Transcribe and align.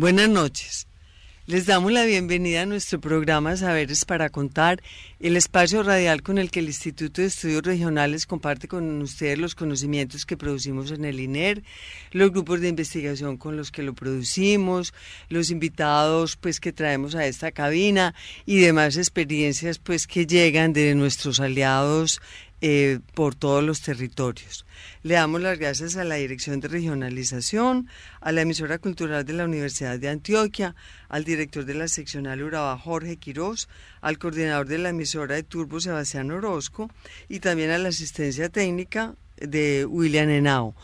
Buenas 0.00 0.28
noches. 0.28 0.86
Les 1.46 1.66
damos 1.66 1.90
la 1.90 2.04
bienvenida 2.04 2.62
a 2.62 2.66
nuestro 2.66 3.00
programa 3.00 3.56
Saberes 3.56 4.04
para 4.04 4.30
Contar, 4.30 4.80
el 5.18 5.36
espacio 5.36 5.82
radial 5.82 6.22
con 6.22 6.38
el 6.38 6.52
que 6.52 6.60
el 6.60 6.66
Instituto 6.66 7.20
de 7.20 7.26
Estudios 7.26 7.62
Regionales 7.62 8.24
comparte 8.24 8.68
con 8.68 9.02
ustedes 9.02 9.38
los 9.38 9.56
conocimientos 9.56 10.24
que 10.24 10.36
producimos 10.36 10.92
en 10.92 11.04
el 11.04 11.18
INER, 11.18 11.64
los 12.12 12.30
grupos 12.30 12.60
de 12.60 12.68
investigación 12.68 13.38
con 13.38 13.56
los 13.56 13.72
que 13.72 13.82
lo 13.82 13.92
producimos, 13.92 14.94
los 15.30 15.50
invitados 15.50 16.36
pues 16.36 16.60
que 16.60 16.72
traemos 16.72 17.16
a 17.16 17.26
esta 17.26 17.50
cabina 17.50 18.14
y 18.46 18.58
demás 18.58 18.96
experiencias 18.96 19.80
pues 19.80 20.06
que 20.06 20.28
llegan 20.28 20.72
de 20.72 20.94
nuestros 20.94 21.40
aliados 21.40 22.20
eh, 22.60 23.00
por 23.14 23.34
todos 23.34 23.62
los 23.62 23.82
territorios. 23.82 24.66
Le 25.02 25.14
damos 25.14 25.40
las 25.40 25.58
gracias 25.58 25.96
a 25.96 26.04
la 26.04 26.16
Dirección 26.16 26.60
de 26.60 26.68
Regionalización, 26.68 27.88
a 28.20 28.32
la 28.32 28.40
emisora 28.40 28.78
cultural 28.78 29.24
de 29.24 29.32
la 29.32 29.44
Universidad 29.44 29.98
de 29.98 30.08
Antioquia, 30.08 30.74
al 31.08 31.24
director 31.24 31.64
de 31.64 31.74
la 31.74 31.88
seccional 31.88 32.42
Urabá, 32.42 32.76
Jorge 32.76 33.16
Quirós, 33.16 33.68
al 34.00 34.18
coordinador 34.18 34.66
de 34.66 34.78
la 34.78 34.88
emisora 34.88 35.36
de 35.36 35.42
Turbo, 35.42 35.80
Sebastián 35.80 36.30
Orozco, 36.30 36.90
y 37.28 37.40
también 37.40 37.70
a 37.70 37.78
la 37.78 37.90
asistencia 37.90 38.48
técnica 38.48 39.14
de 39.36 39.86
William 39.86 40.28
Henao. 40.28 40.74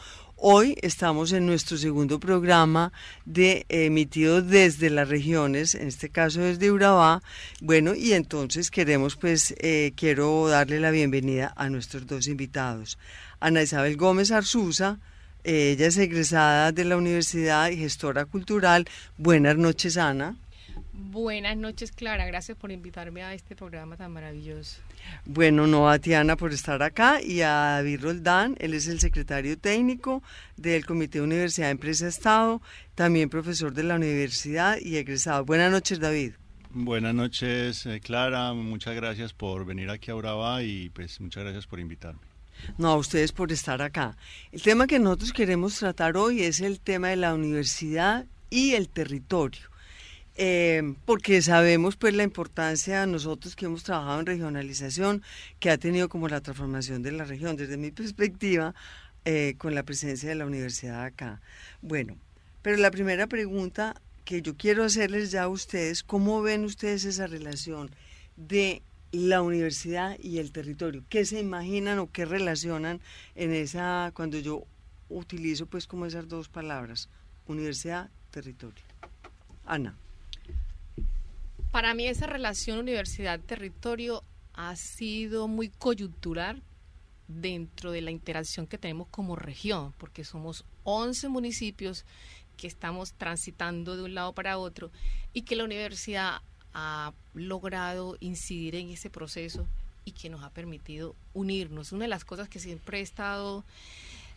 Hoy 0.47 0.77
estamos 0.83 1.33
en 1.33 1.47
nuestro 1.47 1.79
segundo 1.79 2.21
programa 2.21 2.93
de 3.25 3.65
emitido 3.71 4.43
desde 4.43 4.91
las 4.91 5.09
regiones, 5.09 5.75
en 5.75 5.89
este 5.89 6.11
caso 6.11 6.43
desde 6.43 6.71
Urabá. 6.71 7.23
Bueno, 7.63 7.95
y 7.95 8.13
entonces 8.13 8.71
queremos, 8.71 9.17
pues, 9.17 9.55
eh, 9.57 9.95
quiero 9.97 10.47
darle 10.49 10.81
la 10.81 10.91
bienvenida 10.91 11.55
a 11.57 11.71
nuestros 11.71 12.07
dos 12.07 12.27
invitados. 12.27 12.99
Ana 13.41 13.63
Isabel 13.63 13.97
Gómez 13.97 14.33
Arzuza, 14.33 14.99
eh, 15.45 15.77
ella 15.79 15.87
es 15.87 15.97
egresada 15.97 16.73
de 16.73 16.85
la 16.85 16.99
universidad 16.99 17.71
y 17.71 17.79
gestora 17.79 18.27
cultural. 18.27 18.87
Buenas 19.17 19.57
noches, 19.57 19.97
Ana. 19.97 20.37
Buenas 20.93 21.57
noches, 21.57 21.91
Clara. 21.91 22.27
Gracias 22.27 22.59
por 22.59 22.71
invitarme 22.71 23.23
a 23.23 23.33
este 23.33 23.57
programa 23.57 23.97
tan 23.97 24.13
maravilloso. 24.13 24.83
Bueno, 25.27 25.67
no 25.67 25.89
a 25.89 25.99
Tiana 25.99 26.37
por 26.37 26.53
estar 26.53 26.83
acá 26.83 27.23
y 27.23 27.41
a 27.41 27.51
David 27.77 28.03
Roldán, 28.03 28.57
él 28.59 28.75
es 28.75 28.89
el 28.89 29.01
secretario 29.01 29.59
técnico 29.59 30.23
del 30.57 30.85
Comité 30.85 31.19
de 31.19 31.25
Universidad 31.25 31.71
Empresa 31.71 32.09
Estado, 32.09 32.61
también 32.95 33.31
profesor 33.31 33.73
de 33.73 33.85
la 33.85 33.97
universidad 33.97 34.77
y 34.81 34.97
egresado. 34.97 35.45
Buenas 35.45 35.73
noches, 35.73 35.99
David. 36.01 36.33
Buenas 36.71 37.15
noches, 37.15 37.87
eh, 37.87 38.01
Clara. 38.01 38.53
Muchas 38.53 38.97
gracias 38.97 39.33
por 39.33 39.65
venir 39.65 39.91
aquí 39.91 40.11
a 40.11 40.17
Urabá 40.17 40.63
y 40.63 40.91
pues 40.91 41.21
muchas 41.21 41.45
gracias 41.45 41.67
por 41.67 41.79
invitarme. 41.79 42.21
No, 42.79 42.89
a 42.89 42.97
ustedes 42.97 43.33
por 43.33 43.53
estar 43.53 43.81
acá. 43.81 44.17
El 44.53 44.63
tema 44.63 44.87
que 44.87 44.99
nosotros 44.99 45.33
queremos 45.33 45.79
tratar 45.79 46.17
hoy 46.17 46.43
es 46.43 46.61
el 46.61 46.81
tema 46.81 47.09
de 47.09 47.17
la 47.17 47.35
universidad 47.35 48.27
y 48.51 48.73
el 48.73 48.89
territorio. 48.89 49.74
Eh, 50.37 50.95
porque 51.05 51.43
sabemos 51.43 51.95
pues 51.95 52.13
la 52.13 52.25
importancia 52.25 53.07
nosotros 53.07 53.55
que 53.55 53.67
hemos 53.67 53.85
trabajado 53.85 54.19
en 54.19 54.27
regionalización 54.27 55.23
que 55.61 55.71
ha 55.71 55.79
tenido 55.79 56.09
como 56.09 56.27
la 56.27 56.41
transformación 56.41 57.05
de 57.05 57.13
la 57.13 57.25
región 57.25 57.55
desde 57.57 57.77
mi 57.77 57.93
perspectiva 57.93 58.75
eh, 59.25 59.55
con 59.59 59.77
la 59.77 59.85
presencia 59.85 60.29
de 60.29 60.35
la 60.35 60.45
universidad 60.45 61.05
acá. 61.05 61.41
Bueno, 61.83 62.17
pero 62.63 62.79
la 62.79 62.91
primera 62.91 63.29
pregunta 63.29 63.95
que 64.25 64.43
yo 64.43 64.57
quiero 64.57 64.83
hacerles 64.83 65.31
ya 65.31 65.45
a 65.45 65.49
ustedes, 65.49 66.03
¿cómo 66.03 66.43
ven 66.43 66.65
ustedes 66.65 67.05
esa 67.05 67.27
relación 67.29 67.91
de 68.37 68.83
la 69.13 69.41
universidad 69.41 70.19
y 70.19 70.39
el 70.39 70.51
territorio? 70.51 71.05
¿Qué 71.09 71.25
se 71.25 71.39
imaginan 71.39 72.01
o 72.01 72.11
qué 72.11 72.25
relacionan 72.25 73.01
en 73.37 73.53
esa, 73.55 74.11
cuando 74.15 74.39
yo 74.39 74.65
utilizo 75.09 75.67
pues 75.67 75.87
como 75.87 76.07
esas 76.07 76.29
dos 76.29 76.49
palabras, 76.49 77.09
universidad, 77.47 78.11
territorio? 78.31 78.83
Ana. 79.65 79.95
Para 81.75 81.93
mí 81.93 82.07
esa 82.07 82.29
relación 82.29 82.79
universidad-territorio 82.79 84.23
ha 84.53 84.77
sido 84.77 85.49
muy 85.49 85.71
coyuntural 85.71 86.63
dentro 87.27 87.91
de 87.91 88.01
la 88.01 88.13
interacción 88.13 88.69
que 88.69 88.79
tenemos 88.79 89.09
como 89.09 89.35
región, 89.35 89.93
porque 89.99 90.23
somos 90.23 90.65
11 90.85 91.31
municipios 91.31 92.05
que 92.57 92.69
estamos 92.69 93.15
transitando 93.15 93.97
de 93.97 94.05
un 94.05 94.15
lado 94.15 94.33
para 94.35 94.57
otro 94.57 94.93
y 95.33 95.43
que 95.43 95.57
la 95.57 95.65
universidad 95.65 96.43
ha 96.75 97.13
logrado 97.35 98.19
incidir 98.21 98.77
en 98.77 98.91
ese 98.91 99.11
proceso 99.11 99.67
y 100.05 100.13
que 100.13 100.31
nos 100.31 100.45
ha 100.45 100.51
permitido 100.51 101.17
unirnos. 101.33 101.91
Una 101.91 102.05
de 102.05 102.09
las 102.11 102.25
cosas 102.25 102.49
que 102.49 102.61
siempre 102.61 103.01
he 103.01 103.03
estado 103.03 103.65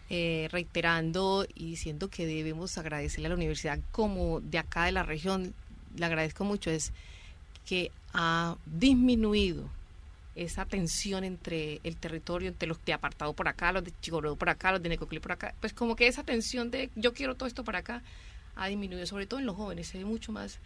eh, 0.09 0.47
reiterando 0.51 1.45
y 1.53 1.67
diciendo 1.67 2.09
que 2.09 2.25
debemos 2.25 2.79
agradecerle 2.79 3.27
a 3.27 3.29
la 3.29 3.35
universidad 3.35 3.79
como 3.91 4.41
de 4.41 4.57
acá 4.57 4.85
de 4.85 4.91
la 4.91 5.03
región, 5.03 5.53
le 5.95 6.03
agradezco 6.03 6.43
mucho, 6.43 6.71
es 6.71 6.93
que 7.67 7.91
ha 8.13 8.55
disminuido 8.65 9.69
esa 10.35 10.65
tensión 10.65 11.23
entre 11.23 11.81
el 11.83 11.97
territorio, 11.97 12.47
entre 12.47 12.67
los 12.67 12.83
de 12.85 12.93
apartado 12.93 13.33
por 13.33 13.47
acá, 13.47 13.71
los 13.71 13.83
de 13.83 13.91
Chigoró 14.01 14.35
por 14.35 14.49
acá, 14.49 14.71
los 14.71 14.81
de 14.81 14.89
Necoclí 14.89 15.19
por 15.19 15.33
acá, 15.33 15.53
pues 15.59 15.73
como 15.73 15.95
que 15.95 16.07
esa 16.07 16.23
tensión 16.23 16.71
de 16.71 16.89
yo 16.95 17.13
quiero 17.13 17.35
todo 17.35 17.47
esto 17.47 17.63
para 17.63 17.79
acá 17.79 18.03
ha 18.55 18.67
disminuido, 18.67 19.05
sobre 19.05 19.25
todo 19.25 19.39
en 19.39 19.45
los 19.45 19.55
jóvenes, 19.55 19.87
se 19.87 19.97
ve 19.97 20.05
mucho 20.05 20.31
más 20.31 20.59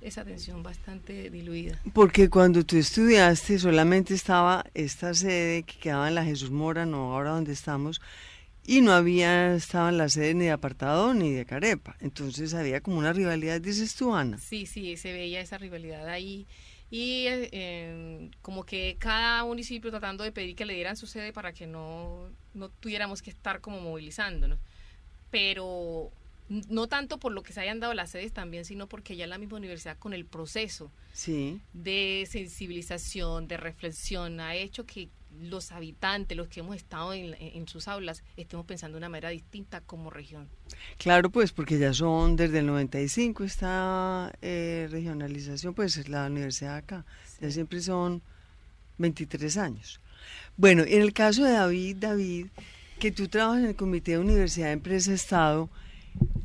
esa 0.00 0.24
tensión 0.24 0.62
bastante 0.62 1.30
diluida. 1.30 1.78
Porque 1.92 2.28
cuando 2.30 2.64
tú 2.64 2.76
estudiaste 2.76 3.58
solamente 3.58 4.14
estaba 4.14 4.64
esta 4.74 5.14
sede 5.14 5.62
que 5.64 5.78
quedaba 5.78 6.08
en 6.08 6.14
la 6.14 6.24
Jesús 6.24 6.50
Mora, 6.50 6.86
no 6.86 7.12
ahora 7.14 7.30
donde 7.30 7.52
estamos, 7.52 8.00
y 8.66 8.80
no 8.80 8.92
había, 8.92 9.54
estaban 9.54 9.96
las 9.98 10.14
sedes 10.14 10.34
ni 10.34 10.44
de 10.46 10.50
apartado 10.50 11.14
ni 11.14 11.32
de 11.32 11.44
Carepa. 11.46 11.96
Entonces 12.00 12.52
había 12.54 12.80
como 12.80 12.98
una 12.98 13.12
rivalidad, 13.12 13.60
dices 13.60 13.94
tú, 13.94 14.14
Ana. 14.14 14.38
Sí, 14.38 14.66
sí, 14.66 14.96
se 14.96 15.12
veía 15.12 15.40
esa 15.40 15.58
rivalidad 15.58 16.08
ahí. 16.08 16.46
Y 16.90 17.24
eh, 17.28 18.30
como 18.42 18.64
que 18.64 18.96
cada 18.98 19.44
municipio 19.44 19.90
tratando 19.90 20.22
de 20.24 20.30
pedir 20.32 20.54
que 20.54 20.64
le 20.66 20.74
dieran 20.74 20.96
su 20.96 21.06
sede 21.06 21.32
para 21.32 21.52
que 21.52 21.66
no, 21.66 22.28
no 22.54 22.68
tuviéramos 22.68 23.22
que 23.22 23.30
estar 23.30 23.60
como 23.60 23.80
movilizándonos. 23.80 24.58
Pero 25.30 26.10
no 26.48 26.86
tanto 26.86 27.18
por 27.18 27.32
lo 27.32 27.42
que 27.42 27.52
se 27.52 27.60
hayan 27.60 27.80
dado 27.80 27.92
las 27.94 28.10
sedes 28.10 28.32
también, 28.32 28.64
sino 28.64 28.86
porque 28.88 29.16
ya 29.16 29.26
la 29.26 29.38
misma 29.38 29.56
universidad 29.56 29.98
con 29.98 30.12
el 30.14 30.24
proceso 30.24 30.92
Sí. 31.12 31.60
de 31.72 32.26
sensibilización, 32.30 33.48
de 33.48 33.56
reflexión, 33.56 34.38
ha 34.38 34.54
hecho 34.54 34.84
que 34.86 35.08
los 35.40 35.72
habitantes, 35.72 36.36
los 36.36 36.48
que 36.48 36.60
hemos 36.60 36.76
estado 36.76 37.12
en, 37.12 37.34
en 37.38 37.68
sus 37.68 37.88
aulas, 37.88 38.22
estemos 38.36 38.66
pensando 38.66 38.96
de 38.96 38.98
una 38.98 39.08
manera 39.08 39.30
distinta 39.30 39.80
como 39.80 40.10
región. 40.10 40.48
Claro, 40.98 41.30
pues 41.30 41.52
porque 41.52 41.78
ya 41.78 41.92
son 41.92 42.36
desde 42.36 42.60
el 42.60 42.66
95 42.66 43.44
esta 43.44 44.32
eh, 44.42 44.88
regionalización, 44.90 45.74
pues 45.74 45.96
es 45.96 46.08
la 46.08 46.26
universidad 46.26 46.76
acá, 46.76 47.04
ya 47.40 47.50
siempre 47.50 47.80
son 47.80 48.22
23 48.98 49.56
años. 49.58 50.00
Bueno, 50.56 50.82
en 50.86 51.02
el 51.02 51.12
caso 51.12 51.44
de 51.44 51.52
David, 51.52 51.96
David, 52.00 52.46
que 52.98 53.12
tú 53.12 53.28
trabajas 53.28 53.62
en 53.62 53.66
el 53.66 53.76
Comité 53.76 54.12
de 54.12 54.18
Universidad, 54.18 54.72
Empresa, 54.72 55.12
Estado, 55.12 55.68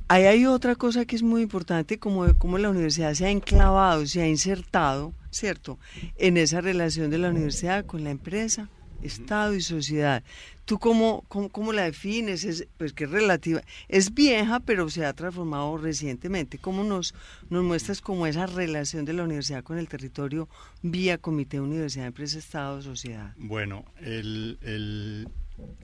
ahí 0.08 0.26
hay 0.26 0.46
otra 0.46 0.76
cosa 0.76 1.06
que 1.06 1.16
es 1.16 1.24
muy 1.24 1.42
importante, 1.42 1.98
como, 1.98 2.38
como 2.38 2.58
la 2.58 2.70
universidad 2.70 3.14
se 3.14 3.26
ha 3.26 3.30
enclavado, 3.30 4.06
se 4.06 4.22
ha 4.22 4.28
insertado, 4.28 5.14
¿cierto?, 5.30 5.80
en 6.18 6.38
esa 6.38 6.60
relación 6.60 7.10
de 7.10 7.18
la 7.18 7.30
universidad 7.30 7.86
con 7.86 8.04
la 8.04 8.12
empresa, 8.12 8.70
Estado 9.04 9.54
y 9.56 9.62
sociedad. 9.62 10.24
¿Tú 10.66 10.80
cómo, 10.80 11.26
cómo, 11.28 11.50
cómo 11.50 11.74
la 11.74 11.84
defines? 11.84 12.44
Es, 12.44 12.68
pues 12.78 12.94
que 12.94 13.04
es 13.06 13.12
relativa, 13.12 13.62
es 13.90 14.14
vieja, 14.14 14.60
pero 14.60 14.90
se 14.90 15.06
ha 15.06 15.14
transformado 15.14 15.78
recientemente. 15.78 16.58
¿Cómo 16.58 16.84
nos, 16.84 17.14
nos 17.50 17.64
muestras 17.64 18.00
como 18.00 18.28
esa 18.28 18.46
relación 18.46 19.04
de 19.06 19.14
la 19.14 19.24
universidad 19.24 19.64
con 19.64 19.78
el 19.78 19.88
territorio 19.88 20.48
vía 20.82 21.18
Comité 21.18 21.60
Universidad, 21.60 22.08
Empresa, 22.08 22.40
Estado, 22.40 22.82
Sociedad? 22.82 23.34
Bueno, 23.38 23.86
el, 24.00 24.60
el, 24.62 25.28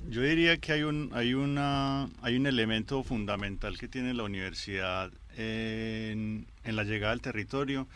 yo 0.10 0.22
diría 0.22 0.58
que 0.58 0.72
hay 0.72 0.84
un, 0.84 1.10
hay, 1.14 1.34
una, 1.34 2.10
hay 2.22 2.38
un 2.38 2.48
elemento 2.48 3.04
fundamental 3.04 3.78
que 3.78 3.88
tiene 3.88 4.14
la 4.14 4.24
universidad 4.24 5.12
en, 5.36 6.48
en 6.64 6.76
la 6.76 6.84
llegada 6.84 7.14
al 7.14 7.22
territorio 7.22 7.88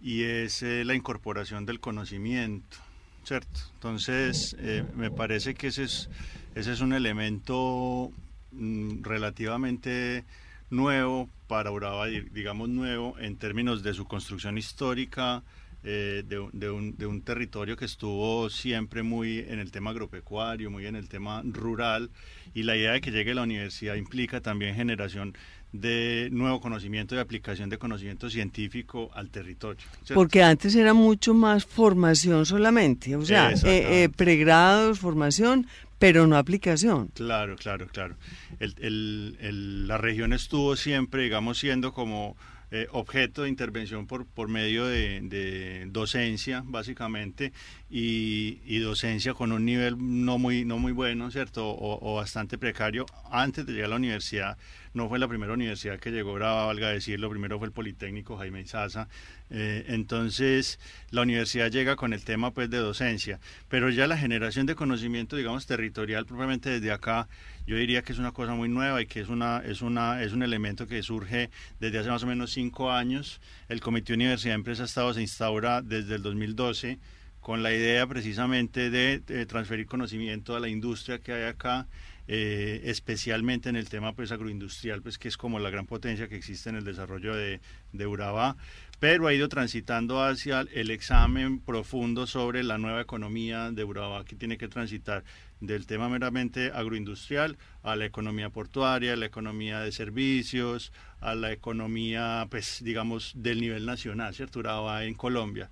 y 0.00 0.24
es 0.24 0.62
eh, 0.62 0.84
la 0.84 0.94
incorporación 0.94 1.64
del 1.64 1.80
conocimiento. 1.80 2.76
¿Cierto? 3.24 3.60
Entonces, 3.74 4.56
eh, 4.58 4.84
me 4.94 5.10
parece 5.10 5.54
que 5.54 5.68
ese 5.68 5.84
es, 5.84 6.08
ese 6.54 6.72
es 6.72 6.80
un 6.80 6.92
elemento 6.92 8.10
mm, 8.52 9.02
relativamente 9.02 10.24
nuevo 10.70 11.28
para 11.46 11.70
Urabá, 11.70 12.06
digamos 12.06 12.68
nuevo 12.68 13.18
en 13.18 13.36
términos 13.36 13.82
de 13.82 13.94
su 13.94 14.06
construcción 14.06 14.56
histórica, 14.58 15.42
eh, 15.84 16.22
de, 16.24 16.38
un, 16.38 16.96
de, 16.96 17.06
un, 17.06 17.22
territorio 17.22 17.76
que 17.76 17.86
estuvo 17.86 18.48
siempre 18.48 19.02
muy 19.02 19.40
en 19.40 19.58
el 19.58 19.72
tema 19.72 19.90
agropecuario, 19.90 20.70
muy 20.70 20.86
en 20.86 20.94
el 20.94 21.08
tema 21.08 21.42
rural, 21.44 22.10
y 22.54 22.62
la 22.62 22.76
idea 22.76 22.92
de 22.92 23.00
que 23.00 23.10
llegue 23.10 23.34
la 23.34 23.42
universidad 23.42 23.96
implica 23.96 24.40
también 24.40 24.76
generación 24.76 25.36
de 25.72 26.28
nuevo 26.32 26.60
conocimiento 26.60 27.14
y 27.14 27.18
aplicación 27.18 27.70
de 27.70 27.78
conocimiento 27.78 28.28
científico 28.28 29.10
al 29.14 29.30
territorio. 29.30 29.84
Porque 30.14 30.42
antes 30.42 30.74
era 30.74 30.92
mucho 30.92 31.32
más 31.34 31.64
formación 31.64 32.44
solamente, 32.44 33.16
o 33.16 33.24
sea, 33.24 33.52
eh, 33.52 33.56
eh, 33.64 34.08
pregrados, 34.14 34.98
formación, 34.98 35.66
pero 35.98 36.26
no 36.26 36.36
aplicación. 36.36 37.08
Claro, 37.14 37.56
claro, 37.56 37.86
claro. 37.86 38.16
la 38.58 39.98
región 39.98 40.32
estuvo 40.32 40.76
siempre, 40.76 41.22
digamos, 41.22 41.58
siendo 41.58 41.92
como 41.92 42.36
eh, 42.74 42.88
objeto 42.92 43.42
de 43.42 43.50
intervención 43.50 44.06
por, 44.06 44.24
por 44.24 44.48
medio 44.48 44.86
de, 44.86 45.86
docencia, 45.90 46.62
básicamente, 46.64 47.52
y, 47.90 48.78
docencia 48.78 49.34
con 49.34 49.52
un 49.52 49.66
nivel 49.66 49.96
no 49.98 50.38
muy, 50.38 50.64
no 50.64 50.78
muy 50.78 50.92
bueno, 50.92 51.30
¿cierto? 51.30 51.68
O, 51.68 52.14
bastante 52.14 52.56
precario. 52.56 53.04
Antes 53.30 53.66
de 53.66 53.74
llegar 53.74 53.86
a 53.86 53.90
la 53.90 53.96
universidad, 53.96 54.56
no 54.94 55.06
fue 55.10 55.18
la 55.18 55.28
primera 55.28 55.52
universidad 55.52 56.00
que 56.00 56.10
llegó 56.10 56.32
Brava, 56.32 56.64
valga 56.64 56.88
decirlo, 56.88 57.28
primero 57.28 57.58
fue 57.58 57.66
el 57.66 57.72
Politécnico 57.74 58.38
Jaime 58.38 58.62
Izaza. 58.62 59.06
Eh, 59.50 59.84
entonces, 59.88 60.80
la 61.10 61.20
universidad 61.20 61.70
llega 61.70 61.94
con 61.94 62.14
el 62.14 62.24
tema 62.24 62.52
pues 62.52 62.70
de 62.70 62.78
docencia, 62.78 63.38
pero 63.68 63.90
ya 63.90 64.06
la 64.06 64.16
generación 64.16 64.64
de 64.64 64.74
conocimiento, 64.74 65.36
digamos, 65.36 65.66
territorial, 65.66 66.24
propiamente 66.24 66.70
desde 66.70 66.90
acá, 66.90 67.28
yo 67.66 67.76
diría 67.76 68.02
que 68.02 68.12
es 68.12 68.18
una 68.18 68.32
cosa 68.32 68.54
muy 68.54 68.68
nueva 68.68 69.00
y 69.02 69.06
que 69.06 69.20
es, 69.20 69.28
una, 69.28 69.58
es, 69.58 69.82
una, 69.82 70.22
es 70.22 70.32
un 70.32 70.42
elemento 70.42 70.86
que 70.86 71.02
surge 71.02 71.50
desde 71.80 71.98
hace 71.98 72.10
más 72.10 72.22
o 72.22 72.26
menos 72.26 72.50
cinco 72.52 72.90
años. 72.90 73.40
El 73.68 73.80
Comité 73.80 74.14
Universidad 74.14 74.52
de 74.52 74.56
Empresa 74.56 74.84
Estado 74.84 75.14
se 75.14 75.22
instaura 75.22 75.82
desde 75.82 76.16
el 76.16 76.22
2012 76.22 76.98
con 77.40 77.62
la 77.62 77.72
idea 77.72 78.06
precisamente 78.06 78.88
de, 78.88 79.18
transferir 79.46 79.86
conocimiento 79.86 80.54
a 80.54 80.60
la 80.60 80.68
industria 80.68 81.18
que 81.18 81.32
hay 81.32 81.42
acá, 81.42 81.88
eh, 82.28 82.80
especialmente 82.84 83.68
en 83.68 83.74
el 83.74 83.88
tema 83.88 84.12
pues 84.12 84.30
agroindustrial, 84.30 85.02
pues 85.02 85.18
que 85.18 85.26
es 85.26 85.36
como 85.36 85.58
la 85.58 85.68
gran 85.70 85.86
potencia 85.86 86.28
que 86.28 86.36
existe 86.36 86.70
en 86.70 86.76
el 86.76 86.84
desarrollo 86.84 87.34
de, 87.34 87.60
de 87.92 88.06
Urabá, 88.06 88.56
pero 89.02 89.26
ha 89.26 89.34
ido 89.34 89.48
transitando 89.48 90.22
hacia 90.22 90.60
el 90.60 90.92
examen 90.92 91.58
profundo 91.58 92.28
sobre 92.28 92.62
la 92.62 92.78
nueva 92.78 93.00
economía 93.00 93.72
de 93.72 93.82
Urabá 93.82 94.24
que 94.24 94.36
tiene 94.36 94.58
que 94.58 94.68
transitar 94.68 95.24
del 95.58 95.88
tema 95.88 96.08
meramente 96.08 96.70
agroindustrial 96.72 97.58
a 97.82 97.96
la 97.96 98.04
economía 98.04 98.50
portuaria, 98.50 99.14
a 99.14 99.16
la 99.16 99.26
economía 99.26 99.80
de 99.80 99.90
servicios, 99.90 100.92
a 101.20 101.34
la 101.34 101.50
economía, 101.50 102.46
pues 102.48 102.78
digamos, 102.84 103.32
del 103.34 103.60
nivel 103.60 103.86
nacional, 103.86 104.36
¿cierto? 104.36 104.60
Urabá 104.60 105.04
en 105.04 105.14
Colombia. 105.14 105.68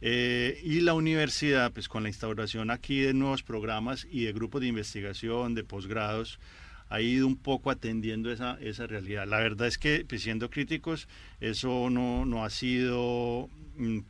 Eh, 0.00 0.58
y 0.64 0.80
la 0.80 0.94
universidad, 0.94 1.72
pues 1.72 1.86
con 1.86 2.02
la 2.02 2.08
instauración 2.08 2.70
aquí 2.70 3.00
de 3.00 3.12
nuevos 3.12 3.42
programas 3.42 4.06
y 4.10 4.24
de 4.24 4.32
grupos 4.32 4.62
de 4.62 4.68
investigación, 4.68 5.54
de 5.54 5.64
posgrados, 5.64 6.40
ha 6.90 7.00
ido 7.00 7.26
un 7.26 7.36
poco 7.36 7.70
atendiendo 7.70 8.30
esa, 8.30 8.58
esa 8.60 8.86
realidad. 8.86 9.26
La 9.26 9.38
verdad 9.38 9.68
es 9.68 9.78
que, 9.78 10.04
pues, 10.06 10.22
siendo 10.22 10.50
críticos, 10.50 11.08
eso 11.40 11.88
no, 11.88 12.26
no 12.26 12.44
ha 12.44 12.50
sido 12.50 13.48
mm, 13.76 14.00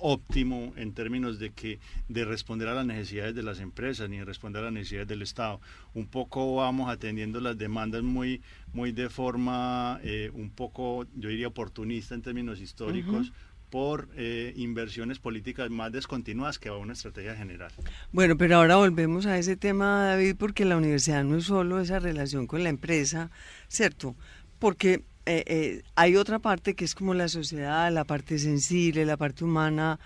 óptimo 0.00 0.72
en 0.76 0.92
términos 0.92 1.38
de 1.38 1.50
que 1.50 1.78
de 2.08 2.24
responder 2.24 2.68
a 2.68 2.74
las 2.74 2.86
necesidades 2.86 3.34
de 3.34 3.42
las 3.42 3.58
empresas 3.58 4.08
ni 4.08 4.18
de 4.18 4.24
responder 4.24 4.62
a 4.62 4.66
las 4.66 4.74
necesidades 4.74 5.08
del 5.08 5.22
Estado. 5.22 5.60
Un 5.94 6.06
poco 6.06 6.56
vamos 6.56 6.90
atendiendo 6.90 7.40
las 7.40 7.56
demandas 7.56 8.02
muy, 8.02 8.42
muy 8.72 8.92
de 8.92 9.08
forma 9.08 9.98
eh, 10.02 10.30
un 10.34 10.50
poco, 10.50 11.06
yo 11.16 11.30
diría, 11.30 11.48
oportunista 11.48 12.14
en 12.14 12.22
términos 12.22 12.60
históricos 12.60 13.32
por 13.70 14.08
eh, 14.16 14.52
inversiones 14.56 15.18
políticas 15.18 15.70
más 15.70 15.92
descontinuadas 15.92 16.58
que 16.58 16.68
a 16.68 16.74
una 16.74 16.92
estrategia 16.92 17.36
general. 17.36 17.72
Bueno, 18.12 18.36
pero 18.36 18.56
ahora 18.56 18.76
volvemos 18.76 19.26
a 19.26 19.38
ese 19.38 19.56
tema, 19.56 20.04
David, 20.06 20.36
porque 20.38 20.64
la 20.64 20.76
universidad 20.76 21.24
no 21.24 21.36
es 21.36 21.44
solo 21.44 21.80
esa 21.80 22.00
relación 22.00 22.46
con 22.46 22.62
la 22.64 22.68
empresa, 22.68 23.30
¿cierto? 23.68 24.16
Porque 24.58 25.04
eh, 25.26 25.44
eh, 25.46 25.82
hay 25.94 26.16
otra 26.16 26.40
parte 26.40 26.74
que 26.74 26.84
es 26.84 26.94
como 26.94 27.14
la 27.14 27.28
sociedad, 27.28 27.90
la 27.92 28.04
parte 28.04 28.38
sensible, 28.38 29.06
la 29.06 29.16
parte 29.16 29.44
humana, 29.44 30.00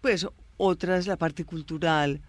pues 0.00 0.26
otra 0.56 0.96
es 0.96 1.06
la 1.06 1.16
parte 1.16 1.44
cultural, 1.44 2.20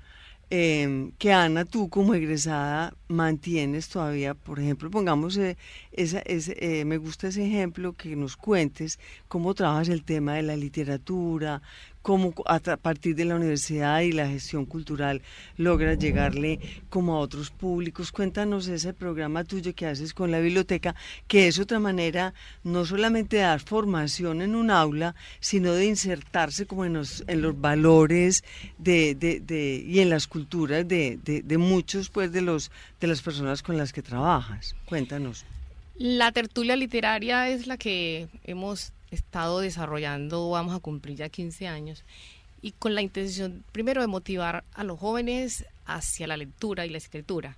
que 0.49 1.31
Ana, 1.31 1.63
tú 1.63 1.87
como 1.87 2.13
egresada 2.13 2.94
mantienes 3.11 3.89
todavía, 3.89 4.33
por 4.33 4.59
ejemplo, 4.59 4.89
pongamos, 4.89 5.37
eh, 5.37 5.57
esa, 5.91 6.19
ese, 6.19 6.55
eh, 6.59 6.85
me 6.85 6.97
gusta 6.97 7.27
ese 7.27 7.45
ejemplo 7.45 7.93
que 7.93 8.15
nos 8.15 8.37
cuentes 8.37 8.99
cómo 9.27 9.53
trabajas 9.53 9.89
el 9.89 10.03
tema 10.03 10.35
de 10.35 10.43
la 10.43 10.55
literatura, 10.55 11.61
cómo 12.01 12.33
a 12.45 12.59
partir 12.59 13.15
de 13.15 13.25
la 13.25 13.35
universidad 13.35 14.01
y 14.01 14.11
la 14.11 14.27
gestión 14.27 14.65
cultural 14.65 15.21
logras 15.57 15.99
llegarle 15.99 16.59
como 16.89 17.15
a 17.15 17.19
otros 17.19 17.51
públicos. 17.51 18.11
Cuéntanos 18.11 18.67
ese 18.67 18.93
programa 18.93 19.43
tuyo 19.43 19.73
que 19.75 19.85
haces 19.85 20.13
con 20.13 20.31
la 20.31 20.39
biblioteca, 20.39 20.95
que 21.27 21.47
es 21.47 21.59
otra 21.59 21.79
manera 21.79 22.33
no 22.63 22.85
solamente 22.85 23.37
de 23.37 23.43
dar 23.43 23.59
formación 23.59 24.41
en 24.41 24.55
un 24.55 24.71
aula, 24.71 25.15
sino 25.39 25.73
de 25.73 25.85
insertarse 25.85 26.65
como 26.65 26.85
en 26.85 26.93
los, 26.93 27.23
en 27.27 27.41
los 27.41 27.59
valores 27.59 28.43
de, 28.77 29.83
y 29.87 29.99
en 29.99 30.09
las 30.09 30.27
culturas 30.27 30.87
de, 30.87 31.19
de, 31.23 31.57
muchos 31.57 32.09
pues 32.09 32.31
de 32.31 32.41
los 32.41 32.71
de 33.01 33.07
las 33.07 33.21
personas 33.21 33.63
con 33.63 33.77
las 33.77 33.92
que 33.92 34.03
trabajas. 34.03 34.75
Cuéntanos. 34.86 35.44
La 35.98 36.31
tertulia 36.31 36.75
literaria 36.75 37.50
es 37.50 37.68
la 37.68 37.77
que 37.77 38.30
hemos 38.44 38.94
estado 39.09 39.59
desarrollando, 39.59 40.50
vamos 40.51 40.74
a 40.74 40.80
cumplir 40.80 41.18
ya 41.18 41.27
15 41.27 41.68
años, 41.68 42.06
y 42.62 42.71
con 42.71 42.95
la 42.95 43.01
intención 43.01 43.63
primero 43.71 44.01
de 44.01 44.07
motivar 44.07 44.63
a 44.74 44.83
los 44.83 45.00
jóvenes 45.00 45.65
hacia 45.86 46.27
la 46.27 46.38
lectura 46.38 46.86
y 46.86 46.89
la 46.89 46.98
escritura, 46.98 47.57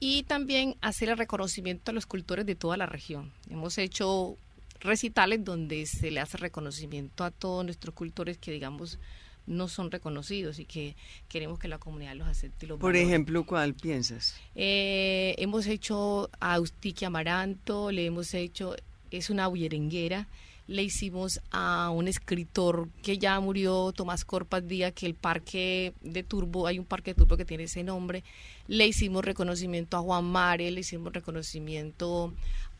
y 0.00 0.24
también 0.24 0.76
hacer 0.80 1.10
el 1.10 1.18
reconocimiento 1.18 1.90
a 1.90 1.94
los 1.94 2.06
cultores 2.06 2.46
de 2.46 2.54
toda 2.54 2.76
la 2.76 2.86
región. 2.86 3.30
Hemos 3.50 3.78
hecho 3.78 4.36
recitales 4.80 5.44
donde 5.44 5.84
se 5.86 6.10
le 6.10 6.20
hace 6.20 6.38
reconocimiento 6.38 7.22
a 7.22 7.30
todos 7.30 7.64
nuestros 7.64 7.94
cultores 7.94 8.38
que 8.38 8.50
digamos 8.50 8.98
no 9.46 9.68
son 9.68 9.90
reconocidos 9.90 10.58
y 10.58 10.64
que 10.64 10.96
queremos 11.28 11.58
que 11.58 11.68
la 11.68 11.78
comunidad 11.78 12.14
los 12.14 12.28
acepte. 12.28 12.66
Por 12.66 12.96
ejemplo, 12.96 13.44
¿cuál 13.44 13.74
piensas? 13.74 14.36
Eh, 14.54 15.34
hemos 15.38 15.66
hecho 15.66 16.30
a 16.40 16.54
Austiquia 16.54 17.08
Amaranto, 17.08 17.90
le 17.90 18.06
hemos 18.06 18.34
hecho, 18.34 18.76
es 19.10 19.30
una 19.30 19.46
bullerenguera, 19.48 20.28
le 20.66 20.84
hicimos 20.84 21.40
a 21.50 21.90
un 21.90 22.06
escritor 22.06 22.88
que 23.02 23.18
ya 23.18 23.40
murió, 23.40 23.92
Tomás 23.92 24.24
Corpas 24.24 24.66
Díaz, 24.68 24.92
que 24.92 25.06
el 25.06 25.14
parque 25.14 25.94
de 26.00 26.22
Turbo, 26.22 26.68
hay 26.68 26.78
un 26.78 26.84
parque 26.84 27.10
de 27.10 27.16
Turbo 27.16 27.36
que 27.36 27.44
tiene 27.44 27.64
ese 27.64 27.82
nombre, 27.82 28.22
le 28.68 28.86
hicimos 28.86 29.24
reconocimiento 29.24 29.96
a 29.96 30.00
Juan 30.00 30.24
Mare, 30.24 30.70
le 30.70 30.80
hicimos 30.80 31.12
reconocimiento 31.12 32.32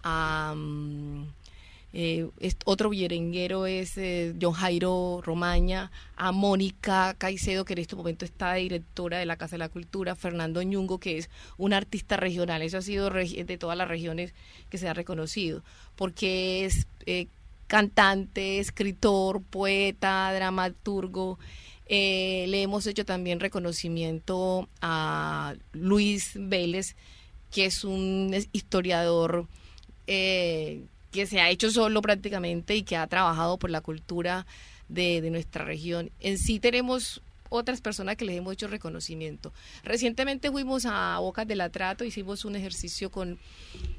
a... 0.04 0.54
Mm, 0.56 1.24
eh, 1.92 2.28
otro 2.64 2.90
villerenguero 2.90 3.66
es 3.66 3.98
eh, 3.98 4.34
John 4.40 4.52
Jairo 4.52 5.20
Romaña, 5.22 5.90
a 6.16 6.32
Mónica 6.32 7.14
Caicedo, 7.18 7.64
que 7.64 7.72
en 7.72 7.80
este 7.80 7.96
momento 7.96 8.24
está 8.24 8.54
directora 8.54 9.18
de 9.18 9.26
la 9.26 9.36
Casa 9.36 9.56
de 9.56 9.58
la 9.58 9.68
Cultura, 9.68 10.14
Fernando 10.14 10.62
Ñungo, 10.62 10.98
que 10.98 11.18
es 11.18 11.30
un 11.56 11.72
artista 11.72 12.16
regional, 12.16 12.62
eso 12.62 12.78
ha 12.78 12.82
sido 12.82 13.10
de 13.10 13.58
todas 13.58 13.76
las 13.76 13.88
regiones 13.88 14.34
que 14.68 14.78
se 14.78 14.88
ha 14.88 14.94
reconocido, 14.94 15.62
porque 15.96 16.64
es 16.64 16.86
eh, 17.06 17.26
cantante, 17.66 18.58
escritor, 18.58 19.42
poeta, 19.42 20.32
dramaturgo. 20.32 21.38
le 21.88 22.62
hemos 22.62 22.86
hecho 22.86 23.04
también 23.04 23.40
reconocimiento 23.40 24.68
a 24.80 25.54
Luis 25.72 26.32
Vélez, 26.34 26.94
que 27.50 27.66
es 27.66 27.84
un 27.84 28.34
historiador 28.52 29.48
eh, 30.06 30.82
que 31.10 31.26
se 31.26 31.40
ha 31.40 31.50
hecho 31.50 31.70
solo 31.70 32.02
prácticamente 32.02 32.76
y 32.76 32.82
que 32.82 32.96
ha 32.96 33.06
trabajado 33.06 33.58
por 33.58 33.70
la 33.70 33.80
cultura 33.80 34.46
de, 34.88 35.28
nuestra 35.30 35.64
región. 35.64 36.10
En 36.20 36.38
sí 36.38 36.60
tenemos 36.60 37.22
otras 37.48 37.80
personas 37.80 38.16
que 38.16 38.24
les 38.24 38.36
hemos 38.36 38.52
hecho 38.52 38.68
reconocimiento. 38.68 39.52
Recientemente 39.82 40.50
fuimos 40.50 40.86
a 40.86 41.18
Bocas 41.18 41.48
del 41.48 41.60
Atrato, 41.60 42.04
hicimos 42.04 42.44
un 42.44 42.54
ejercicio 42.54 43.10
con 43.10 43.38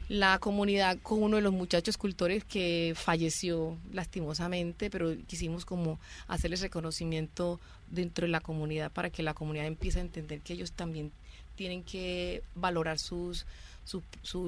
la 0.08 0.40
comunidad, 0.40 0.98
con 1.02 1.22
uno 1.22 1.36
de 1.36 1.42
los 1.42 1.52
muchachos 1.52 1.98
cultores 1.98 2.46
que 2.46 2.94
falleció 2.96 3.78
lastimosamente, 3.92 4.90
pero 4.90 5.14
quisimos 5.28 5.66
como 5.66 6.00
hacerles 6.28 6.62
reconocimiento 6.62 7.60
dentro 7.90 8.26
de 8.26 8.32
la 8.32 8.40
comunidad 8.40 8.90
para 8.90 9.10
que 9.10 9.22
la 9.22 9.34
comunidad 9.34 9.66
empiece 9.66 10.00
a 10.00 10.04
entender 10.04 10.40
que 10.40 10.54
ellos 10.54 10.72
también 10.72 11.12
tienen 11.56 11.84
que 11.84 12.44
valorar 12.56 13.00
sus 13.00 13.46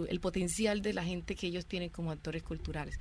el 0.09 0.19
potencial 0.19 0.81
de 0.81 0.93
la 0.93 1.03
gente 1.03 1.35
que 1.35 1.47
ellos 1.47 1.65
tienen 1.65 1.89
como 1.89 2.11
actores 2.11 2.43
culturales. 2.43 2.99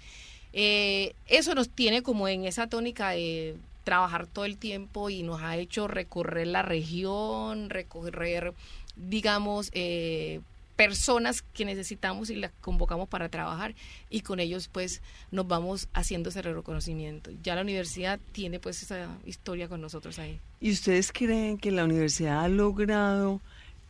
Eh, 0.52 1.14
eso 1.26 1.54
nos 1.54 1.68
tiene 1.68 2.02
como 2.02 2.28
en 2.28 2.44
esa 2.44 2.66
tónica 2.66 3.10
de 3.10 3.56
trabajar 3.84 4.26
todo 4.26 4.44
el 4.44 4.58
tiempo 4.58 5.10
y 5.10 5.22
nos 5.22 5.40
ha 5.42 5.56
hecho 5.56 5.88
recorrer 5.88 6.46
la 6.46 6.62
región, 6.62 7.70
recorrer, 7.70 8.52
digamos, 8.96 9.70
eh, 9.72 10.40
personas 10.76 11.42
que 11.42 11.64
necesitamos 11.64 12.30
y 12.30 12.36
las 12.36 12.50
convocamos 12.60 13.08
para 13.08 13.28
trabajar 13.28 13.74
y 14.10 14.22
con 14.22 14.40
ellos 14.40 14.68
pues 14.68 15.02
nos 15.30 15.46
vamos 15.46 15.88
haciendo 15.92 16.30
ese 16.30 16.42
reconocimiento. 16.42 17.30
Ya 17.42 17.54
la 17.54 17.62
universidad 17.62 18.18
tiene 18.32 18.58
pues 18.58 18.82
esa 18.82 19.08
historia 19.24 19.68
con 19.68 19.80
nosotros 19.80 20.18
ahí. 20.18 20.40
¿Y 20.60 20.72
ustedes 20.72 21.12
creen 21.12 21.58
que 21.58 21.70
la 21.70 21.84
universidad 21.84 22.44
ha 22.44 22.48
logrado 22.48 23.40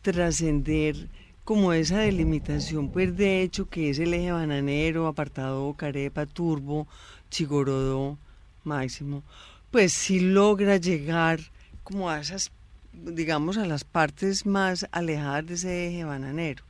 trascender 0.01 1.07
como 1.43 1.73
esa 1.73 1.99
delimitación 1.99 2.89
pues 2.89 3.15
de 3.17 3.41
hecho 3.41 3.69
que 3.69 3.89
es 3.89 3.99
el 3.99 4.13
eje 4.13 4.31
bananero, 4.31 5.07
apartado 5.07 5.73
Carepa, 5.73 6.25
Turbo, 6.25 6.87
Chigorodó, 7.29 8.17
Máximo, 8.63 9.23
pues 9.71 9.93
si 9.93 10.19
logra 10.19 10.77
llegar 10.77 11.39
como 11.83 12.09
a 12.09 12.19
esas 12.19 12.51
digamos 12.93 13.57
a 13.57 13.65
las 13.65 13.83
partes 13.83 14.45
más 14.45 14.87
alejadas 14.91 15.45
de 15.47 15.53
ese 15.55 15.87
eje 15.87 16.03
bananero. 16.03 16.63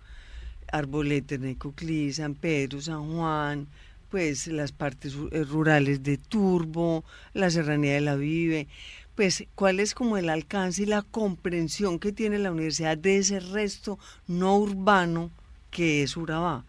Arbolete, 0.71 1.37
Necoclí, 1.37 2.11
San 2.13 2.33
Pedro, 2.33 2.81
San 2.81 3.13
Juan, 3.13 3.67
pues 4.09 4.47
las 4.47 4.71
partes 4.71 5.15
eh, 5.31 5.43
rurales 5.43 6.01
de 6.01 6.17
Turbo, 6.17 7.03
la 7.33 7.49
Serranía 7.49 7.93
de 7.93 8.01
la 8.01 8.15
Vive, 8.15 8.67
pues 9.15 9.45
cuál 9.55 9.79
es 9.79 9.93
como 9.93 10.17
el 10.17 10.29
alcance 10.29 10.83
y 10.83 10.85
la 10.85 11.01
comprensión 11.01 11.99
que 11.99 12.11
tiene 12.11 12.39
la 12.39 12.51
universidad 12.51 12.97
de 12.97 13.17
ese 13.17 13.39
resto 13.39 13.99
no 14.27 14.57
urbano 14.57 15.31
que 15.71 16.03
es 16.03 16.17
Urabá. 16.17 16.63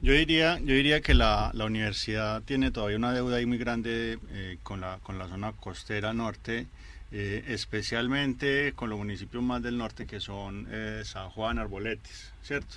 Yo 0.00 0.12
diría, 0.12 0.58
yo 0.58 0.74
diría 0.74 1.00
que 1.00 1.14
la, 1.14 1.50
la 1.54 1.64
universidad 1.64 2.42
tiene 2.42 2.70
todavía 2.70 2.98
una 2.98 3.12
deuda 3.12 3.38
ahí 3.38 3.46
muy 3.46 3.58
grande 3.58 4.18
eh, 4.30 4.58
con, 4.62 4.80
la, 4.80 4.98
con 5.02 5.18
la 5.18 5.26
zona 5.26 5.52
costera 5.52 6.12
norte 6.12 6.66
eh, 7.12 7.44
especialmente 7.48 8.72
con 8.74 8.90
los 8.90 8.98
municipios 8.98 9.42
más 9.42 9.62
del 9.62 9.78
norte 9.78 10.06
que 10.06 10.18
son 10.18 10.66
eh, 10.70 11.02
San 11.04 11.30
Juan, 11.30 11.58
Arboletes, 11.58 12.32
¿cierto? 12.42 12.76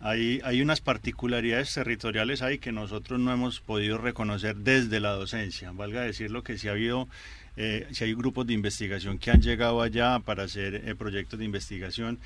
Hay, 0.00 0.40
hay 0.44 0.62
unas 0.62 0.80
particularidades 0.80 1.74
territoriales 1.74 2.40
ahí 2.42 2.58
que 2.58 2.72
nosotros 2.72 3.20
no 3.20 3.32
hemos 3.32 3.60
podido 3.60 3.98
reconocer 3.98 4.56
desde 4.56 4.98
la 4.98 5.10
docencia. 5.10 5.72
Valga 5.72 6.00
decirlo 6.00 6.42
que 6.42 6.56
si 6.56 6.68
ha 6.68 6.72
habido, 6.72 7.06
eh, 7.56 7.86
si 7.90 8.04
hay 8.04 8.14
grupos 8.14 8.46
de 8.46 8.54
investigación 8.54 9.18
que 9.18 9.30
han 9.30 9.42
llegado 9.42 9.82
allá 9.82 10.18
para 10.20 10.44
hacer 10.44 10.96
proyectos 10.96 11.38
de 11.38 11.44
investigación, 11.44 12.18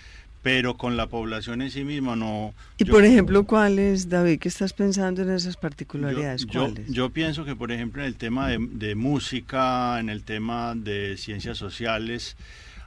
pero 0.44 0.76
con 0.76 0.98
la 0.98 1.06
población 1.06 1.62
en 1.62 1.70
sí 1.70 1.84
misma 1.84 2.14
no... 2.16 2.54
Y 2.76 2.84
por 2.84 3.02
ejemplo, 3.02 3.44
¿cuáles, 3.44 4.10
David, 4.10 4.38
que 4.38 4.48
estás 4.48 4.74
pensando 4.74 5.22
en 5.22 5.30
esas 5.30 5.56
particularidades? 5.56 6.44
Yo, 6.44 6.70
yo, 6.86 7.08
pienso 7.08 7.46
que, 7.46 7.56
por 7.56 7.72
ejemplo, 7.72 8.02
en 8.02 8.08
el 8.08 8.16
tema 8.16 8.48
de, 8.48 8.58
de 8.60 8.94
música, 8.94 9.98
en 9.98 10.10
el 10.10 10.22
tema 10.22 10.74
de 10.76 11.16
ciencias 11.16 11.56
sociales, 11.56 12.36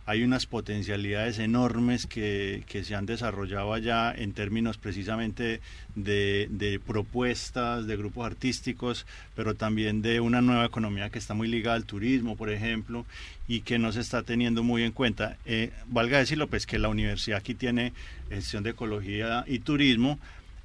hay 0.07 0.23
unas 0.23 0.45
potencialidades 0.45 1.37
enormes 1.37 2.07
que, 2.07 2.63
se 2.81 2.95
han 2.95 3.05
desarrollado 3.05 3.73
allá 3.73 4.13
en 4.15 4.31
términos 4.31 4.77
precisamente 4.77 5.59
de, 5.95 6.79
propuestas, 6.87 7.85
de 7.85 7.97
grupos 7.97 8.25
artísticos, 8.25 9.05
pero 9.35 9.55
también 9.55 10.01
de 10.01 10.21
una 10.21 10.41
nueva 10.41 10.63
economía 10.63 11.09
que 11.09 11.19
está 11.19 11.33
muy 11.33 11.49
ligada 11.49 11.75
al 11.75 11.83
turismo, 11.83 12.37
por 12.37 12.49
ejemplo, 12.49 13.05
y 13.49 13.61
que 13.61 13.79
no 13.79 13.91
se 13.91 13.99
está 13.99 14.23
teniendo 14.23 14.63
muy 14.63 14.83
en 14.83 14.93
cuenta. 14.93 15.35
Eh, 15.45 15.71
valga 15.87 16.19
decirlo, 16.19 16.47
pues 16.47 16.65
que 16.65 16.79
la 16.79 16.87
universidad 16.87 17.39
aquí 17.39 17.53
tiene 17.53 17.91
gestión 18.29 18.63
de 18.63 18.69
ecología 18.69 19.43
y 19.45 19.59
turismo, 19.59 20.19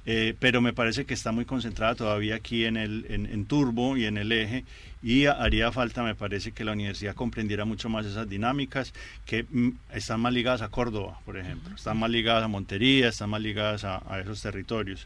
eh, 0.05 0.35
pero 0.39 0.61
me 0.61 0.71
parece 0.71 1.03
que 1.03 1.13
está 1.13 1.33
muy 1.33 1.43
concentrada 1.43 1.95
todavía 1.95 2.35
aquí 2.35 2.63
en, 2.63 2.77
el, 2.77 3.05
en, 3.09 3.45
Turbo 3.45 3.97
y 3.97 4.05
en 4.05 4.17
el 4.17 4.31
eje 4.31 4.63
y 5.03 5.25
haría 5.25 5.69
falta, 5.73 6.01
me 6.01 6.15
parece, 6.15 6.53
que 6.53 6.63
la 6.63 6.71
universidad 6.71 7.13
comprendiera 7.13 7.65
mucho 7.65 7.89
más 7.89 8.05
esas 8.05 8.29
dinámicas 8.29 8.93
que 9.25 9.43
mm, 9.43 9.69
están 9.93 10.21
más 10.21 10.31
ligadas 10.31 10.61
a 10.61 10.69
Córdoba, 10.69 11.19
por 11.25 11.37
ejemplo, 11.37 11.75
están 11.75 11.97
más 11.99 12.09
ligadas 12.09 12.43
a 12.43 12.47
Montería, 12.47 13.09
están 13.09 13.29
más 13.29 13.41
ligadas 13.41 13.83
a, 13.83 14.01
esos 14.21 14.41
territorios. 14.41 15.05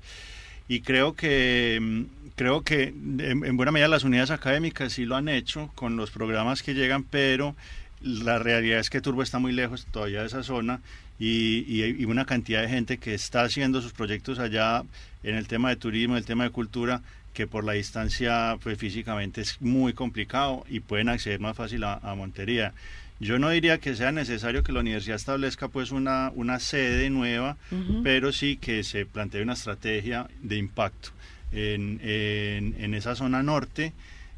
Y 0.68 0.82
creo 0.82 1.16
que, 1.16 1.80
mm, 1.82 2.30
creo 2.36 2.62
que 2.62 2.94
en, 2.94 3.58
buena 3.58 3.72
medida 3.72 3.88
las 3.88 4.04
unidades 4.04 4.30
académicas 4.30 4.94
sí 4.94 5.06
lo 5.06 5.16
han 5.16 5.30
hecho 5.30 5.72
con 5.74 5.98
los 5.98 6.12
programas 6.12 6.62
que 6.62 6.76
llegan, 6.76 7.04
pero 7.04 7.56
la 8.00 8.38
realidad 8.38 8.80
es 8.80 8.92
que 8.92 9.02
Turbo 9.02 9.24
está 9.24 9.40
muy 9.40 9.52
lejos 9.52 9.88
todavía 9.92 10.22
de 10.22 10.28
esa 10.28 10.44
zona 10.44 10.82
y, 11.20 12.06
una 12.06 12.26
cantidad 12.26 12.62
de 12.62 12.70
gente 12.70 13.00
que 13.00 13.16
está 13.16 13.42
haciendo 13.42 13.82
sus 13.82 13.94
proyectos 13.94 14.38
allá 14.38 14.84
en 15.24 15.36
el 15.36 15.48
tema 15.48 15.70
de 15.70 15.78
turismo, 15.78 16.14
en 16.14 16.20
el 16.20 16.26
tema 16.26 16.44
de 16.44 16.52
cultura, 16.52 17.02
que 17.38 17.46
por 17.46 17.64
la 17.64 17.74
distancia 17.74 18.58
pues 18.64 18.80
físicamente 18.80 19.42
es 19.42 19.62
muy 19.62 19.94
complicado 19.94 20.66
y 20.68 20.80
pueden 20.80 21.08
acceder 21.08 21.40
más 21.40 21.56
fácil 21.56 21.84
a, 21.84 22.00
Montería. 22.18 22.74
Yo 23.20 23.38
no 23.38 23.52
diría 23.52 23.78
que 23.78 23.96
sea 23.96 24.12
necesario 24.12 24.64
que 24.64 24.72
la 24.72 24.80
universidad 24.80 25.18
establezca 25.18 25.68
pues 25.68 25.92
una, 25.92 26.32
una 26.34 26.60
sede 26.60 27.12
nueva, 27.12 27.56
pero 28.02 28.32
sí 28.32 28.58
que 28.58 28.84
se 28.84 29.06
plantee 29.06 29.44
una 29.44 29.54
estrategia 29.54 30.28
de 30.42 30.58
impacto 30.58 31.10
en, 31.52 32.00
en, 32.02 32.76
en 32.80 32.96
esa 32.96 33.14
zona 33.16 33.44
norte 33.44 33.94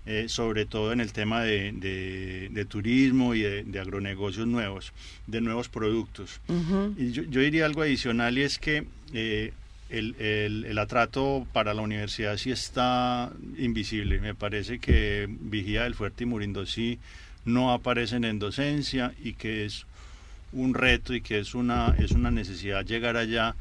eh, 0.06 0.26
sobre 0.28 0.66
todo 0.66 0.92
en 0.92 1.00
el 1.00 1.14
tema 1.14 1.44
de, 1.44 2.66
turismo 2.68 3.34
y 3.34 3.42
de, 3.42 3.80
agronegocios 3.80 4.48
nuevos, 4.48 4.92
de 5.28 5.40
nuevos 5.40 5.70
productos. 5.70 6.42
Y 6.98 7.12
yo, 7.12 7.24
diría 7.24 7.66
algo 7.66 7.84
adicional 7.84 8.38
y 8.38 8.42
es 8.42 8.58
que 8.58 8.86
eh, 9.14 9.54
el, 9.90 10.16
el, 10.20 10.78
atrato 10.78 11.48
para 11.54 11.74
la 11.74 11.82
universidad 11.82 12.38
sí 12.38 12.52
está 12.52 13.32
invisible. 13.58 14.20
Me 14.20 14.36
parece 14.36 14.80
que 14.80 15.28
Vigía 15.30 15.84
del 15.84 15.96
Fuerte 15.96 16.24
y 16.24 16.28
Murindo 16.28 16.66
sí 16.66 17.00
no 17.46 17.72
aparecen 17.72 18.24
en 18.24 18.40
docencia 18.40 19.14
y 19.24 19.34
que 19.34 19.66
es 19.66 19.86
un 20.52 20.74
reto 20.74 21.14
y 21.14 21.22
que 21.22 21.40
es 21.40 21.56
una, 21.56 21.96
es 21.98 22.12
una 22.12 22.32
necesidad 22.32 22.86
llegar 22.86 23.18
allá 23.18 23.56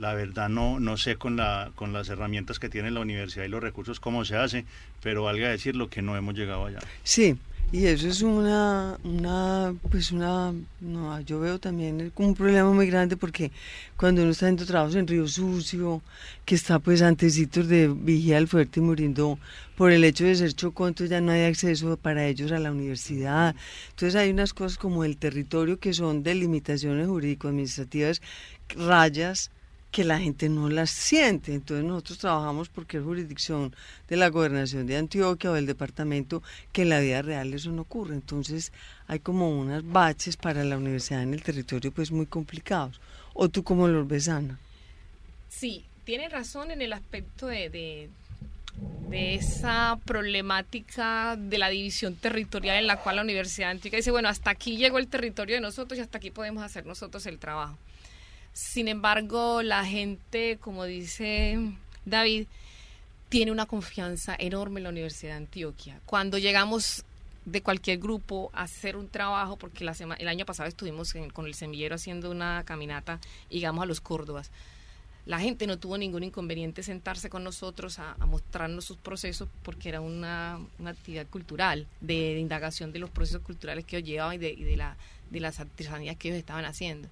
la 0.00 0.14
verdad 0.14 0.48
no, 0.48 0.80
no 0.80 0.96
sé 0.96 1.16
con, 1.16 1.36
la, 1.36 1.72
con 1.74 1.92
las 1.92 2.08
herramientas 2.08 2.58
que 2.58 2.70
tiene 2.70 2.90
la 2.90 3.00
universidad 3.00 3.44
y 3.44 3.48
los 3.48 3.62
recursos 3.62 4.00
cómo 4.00 4.24
se 4.24 4.34
hace, 4.34 4.64
pero 5.02 5.24
valga 5.24 5.50
decir 5.50 5.76
lo 5.76 5.90
que 5.90 6.00
no 6.00 6.16
hemos 6.16 6.34
llegado 6.34 6.64
allá. 6.64 6.78
Sí, 7.04 7.36
y 7.72 7.86
eso 7.86 8.08
es 8.08 8.20
una, 8.22 8.98
una 9.04 9.74
pues 9.90 10.10
una, 10.10 10.52
no, 10.80 11.20
yo 11.20 11.38
veo 11.38 11.60
también 11.60 12.10
como 12.10 12.28
un 12.30 12.34
problema 12.34 12.72
muy 12.72 12.88
grande 12.88 13.16
porque 13.16 13.52
cuando 13.96 14.22
uno 14.22 14.32
está 14.32 14.46
haciendo 14.46 14.66
trabajos 14.66 14.96
en 14.96 15.06
Río 15.06 15.28
Sucio, 15.28 16.02
que 16.44 16.56
está 16.56 16.80
pues 16.80 17.00
antecitos 17.00 17.68
de 17.68 17.86
Vigía 17.86 18.36
del 18.36 18.48
Fuerte 18.48 18.80
y 18.80 18.82
muriendo 18.82 19.38
por 19.76 19.92
el 19.92 20.02
hecho 20.02 20.24
de 20.24 20.34
ser 20.34 20.52
Chocó, 20.52 20.88
entonces 20.88 21.10
ya 21.10 21.20
no 21.20 21.30
hay 21.30 21.44
acceso 21.44 21.96
para 21.96 22.26
ellos 22.26 22.50
a 22.50 22.58
la 22.58 22.72
universidad. 22.72 23.54
Entonces 23.90 24.16
hay 24.16 24.30
unas 24.30 24.52
cosas 24.52 24.76
como 24.76 25.04
el 25.04 25.16
territorio 25.16 25.78
que 25.78 25.94
son 25.94 26.24
delimitaciones 26.24 27.06
jurídico-administrativas, 27.06 28.20
rayas, 28.70 29.52
que 29.90 30.04
la 30.04 30.18
gente 30.18 30.48
no 30.48 30.68
las 30.68 30.90
siente. 30.90 31.54
Entonces 31.54 31.84
nosotros 31.84 32.18
trabajamos 32.18 32.68
porque 32.68 32.98
es 32.98 33.04
jurisdicción 33.04 33.74
de 34.08 34.16
la 34.16 34.28
gobernación 34.28 34.86
de 34.86 34.96
Antioquia 34.96 35.50
o 35.50 35.54
del 35.54 35.66
departamento, 35.66 36.42
que 36.72 36.82
en 36.82 36.90
la 36.90 37.00
vida 37.00 37.22
real 37.22 37.52
eso 37.52 37.70
no 37.70 37.82
ocurre. 37.82 38.14
Entonces 38.14 38.72
hay 39.06 39.20
como 39.20 39.50
unas 39.50 39.84
baches 39.84 40.36
para 40.36 40.64
la 40.64 40.76
universidad 40.76 41.22
en 41.22 41.34
el 41.34 41.42
territorio 41.42 41.92
pues 41.92 42.12
muy 42.12 42.26
complicados. 42.26 43.00
¿O 43.34 43.48
tú 43.48 43.62
cómo 43.62 43.88
los 43.88 44.06
ves, 44.06 44.28
Ana? 44.28 44.58
Sí, 45.48 45.84
tiene 46.04 46.28
razón 46.28 46.70
en 46.70 46.82
el 46.82 46.92
aspecto 46.92 47.46
de, 47.46 47.70
de, 47.70 48.10
de 49.08 49.34
esa 49.34 49.98
problemática 50.04 51.36
de 51.36 51.58
la 51.58 51.68
división 51.68 52.14
territorial 52.14 52.76
en 52.76 52.86
la 52.86 52.96
cual 52.98 53.16
la 53.16 53.22
Universidad 53.22 53.70
Antioquia 53.70 53.98
dice, 53.98 54.10
bueno, 54.10 54.28
hasta 54.28 54.50
aquí 54.50 54.76
llegó 54.76 54.98
el 54.98 55.08
territorio 55.08 55.56
de 55.56 55.60
nosotros 55.60 55.98
y 55.98 56.02
hasta 56.02 56.18
aquí 56.18 56.30
podemos 56.30 56.62
hacer 56.62 56.86
nosotros 56.86 57.26
el 57.26 57.38
trabajo. 57.38 57.76
Sin 58.52 58.88
embargo, 58.88 59.62
la 59.62 59.84
gente, 59.84 60.58
como 60.60 60.84
dice 60.84 61.58
David, 62.04 62.46
tiene 63.28 63.52
una 63.52 63.66
confianza 63.66 64.34
enorme 64.38 64.80
en 64.80 64.84
la 64.84 64.90
Universidad 64.90 65.32
de 65.32 65.38
Antioquia. 65.38 66.00
Cuando 66.04 66.36
llegamos 66.36 67.04
de 67.44 67.62
cualquier 67.62 67.98
grupo 67.98 68.50
a 68.52 68.62
hacer 68.62 68.96
un 68.96 69.08
trabajo, 69.08 69.56
porque 69.56 69.84
la 69.84 69.94
el 70.18 70.28
año 70.28 70.44
pasado 70.44 70.68
estuvimos 70.68 71.14
con 71.32 71.46
el 71.46 71.54
semillero 71.54 71.94
haciendo 71.94 72.30
una 72.30 72.64
caminata, 72.64 73.20
llegamos 73.48 73.82
a 73.82 73.86
los 73.86 74.00
Córdobas. 74.00 74.50
La 75.26 75.38
gente 75.38 75.66
no 75.66 75.78
tuvo 75.78 75.96
ningún 75.96 76.24
inconveniente 76.24 76.82
sentarse 76.82 77.30
con 77.30 77.44
nosotros 77.44 77.98
a, 77.98 78.16
mostrarnos 78.26 78.84
sus 78.84 78.96
procesos 78.96 79.48
porque 79.62 79.88
era 79.88 80.00
una, 80.00 80.58
actividad 80.84 81.26
cultural, 81.28 81.86
de, 82.00 82.38
indagación 82.38 82.90
de 82.90 82.98
los 82.98 83.10
procesos 83.10 83.42
culturales 83.42 83.84
que 83.84 83.98
ellos 83.98 84.08
llevaban 84.08 84.34
y 84.34 84.38
de, 84.38 84.50
y 84.50 84.64
de, 84.64 84.76
la, 84.76 84.96
de 85.30 85.40
las 85.40 85.60
artesanías 85.60 86.16
que 86.16 86.28
ellos 86.28 86.38
estaban 86.38 86.64
haciendo 86.64 87.08